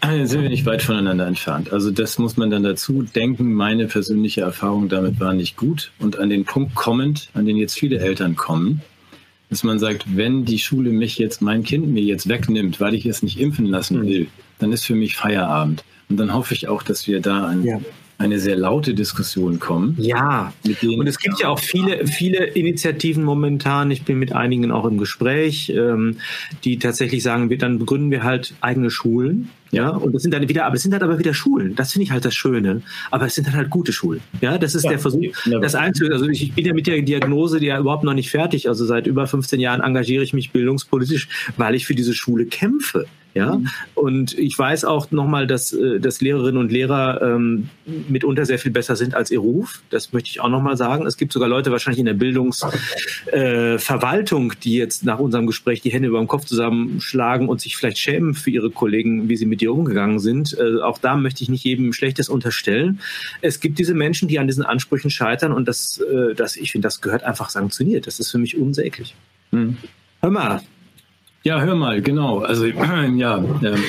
[0.00, 1.72] Dann sind wir nicht weit voneinander entfernt.
[1.72, 3.52] Also das muss man dann dazu denken.
[3.52, 5.92] Meine persönliche Erfahrung damit war nicht gut.
[5.98, 8.80] Und an den Punkt kommend, an den jetzt viele Eltern kommen,
[9.50, 13.06] dass man sagt, wenn die Schule mich jetzt, mein Kind mir jetzt wegnimmt, weil ich
[13.06, 14.06] es nicht impfen lassen hm.
[14.06, 14.26] will,
[14.58, 15.84] dann ist für mich Feierabend.
[16.08, 17.80] Und dann hoffe ich auch, dass wir da an ja
[18.18, 19.94] eine sehr laute Diskussion kommen.
[19.98, 23.90] Ja, und es gibt ja auch viele, viele Initiativen momentan.
[23.90, 26.16] Ich bin mit einigen auch im Gespräch, ähm,
[26.64, 29.50] die tatsächlich sagen, wir, dann begründen wir halt eigene Schulen.
[29.72, 31.74] Ja, und das sind dann wieder, aber es sind halt aber wieder Schulen.
[31.74, 32.82] Das finde ich halt das Schöne.
[33.10, 34.20] Aber es sind dann halt gute Schulen.
[34.40, 35.26] Ja, das ist ja, der Versuch.
[35.60, 38.68] Das Einzige, also ich, ich bin ja mit der Diagnose ja überhaupt noch nicht fertig.
[38.68, 43.06] Also seit über 15 Jahren engagiere ich mich bildungspolitisch, weil ich für diese Schule kämpfe.
[43.36, 43.68] Ja, mhm.
[43.94, 47.68] und ich weiß auch nochmal, dass, äh, dass Lehrerinnen und Lehrer ähm,
[48.08, 49.82] mitunter sehr viel besser sind als ihr Ruf.
[49.90, 51.04] Das möchte ich auch nochmal sagen.
[51.04, 55.92] Es gibt sogar Leute wahrscheinlich in der Bildungsverwaltung, äh, die jetzt nach unserem Gespräch die
[55.92, 59.60] Hände über dem Kopf zusammenschlagen und sich vielleicht schämen für ihre Kollegen, wie sie mit
[59.60, 60.56] dir umgegangen sind.
[60.58, 63.00] Äh, auch da möchte ich nicht jedem Schlechtes unterstellen.
[63.42, 66.86] Es gibt diese Menschen, die an diesen Ansprüchen scheitern und das, äh, das ich finde,
[66.86, 68.06] das gehört einfach sanktioniert.
[68.06, 69.14] Das ist für mich unsäglich.
[69.50, 69.76] Hm.
[70.22, 70.62] Hör mal,
[71.46, 72.40] ja, hör mal, genau.
[72.40, 72.66] Also
[73.16, 73.84] ja, ähm,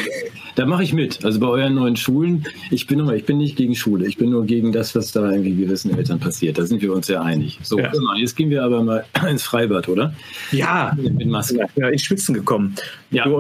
[0.54, 1.26] da mache ich mit.
[1.26, 4.30] Also bei euren neuen Schulen, ich bin, nur, ich bin nicht gegen Schule, ich bin
[4.30, 6.60] nur gegen das, was da irgendwie gewissen Eltern passiert.
[6.60, 7.58] Da sind wir uns sehr einig.
[7.64, 7.92] So, ja.
[8.16, 10.14] jetzt gehen wir aber mal ins Freibad, oder?
[10.52, 10.96] Ja.
[10.96, 11.66] Mit Maske.
[11.76, 12.76] Ja, in Schwitzen gekommen.
[13.10, 13.26] Ja.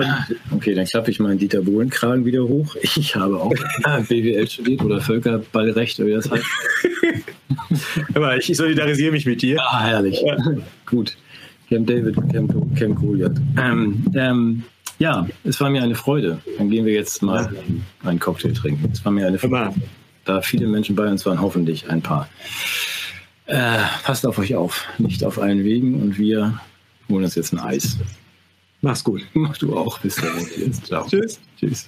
[0.49, 2.75] Okay, dann klappe ich meinen Dieter Bohlen-Kragen wieder hoch.
[2.97, 3.53] Ich habe auch
[4.09, 6.45] BWL studiert oder Völkerballrecht, oder wie das heißt.
[8.15, 9.61] aber ich solidarisiere mich mit dir.
[9.61, 10.23] Ah, herrlich.
[10.25, 10.37] Ja.
[10.87, 11.15] Gut.
[11.69, 13.39] Camp David, Camp, Camp Goliath.
[13.57, 14.63] Ähm, ähm,
[14.99, 16.39] ja, es war mir eine Freude.
[16.57, 17.53] Dann gehen wir jetzt mal
[18.03, 18.89] einen Cocktail trinken.
[18.91, 19.73] Es war mir eine Freude.
[20.25, 22.27] Da viele Menschen bei uns waren, hoffentlich ein paar.
[23.45, 26.59] Äh, passt auf euch auf, nicht auf allen Wegen und wir
[27.09, 27.97] holen uns jetzt ein Eis.
[28.81, 29.25] Mach's gut.
[29.33, 29.99] Mach du auch.
[29.99, 30.73] Bis dann.
[30.83, 31.07] Ciao.
[31.07, 31.39] Tschüss.
[31.59, 31.87] Tschüss.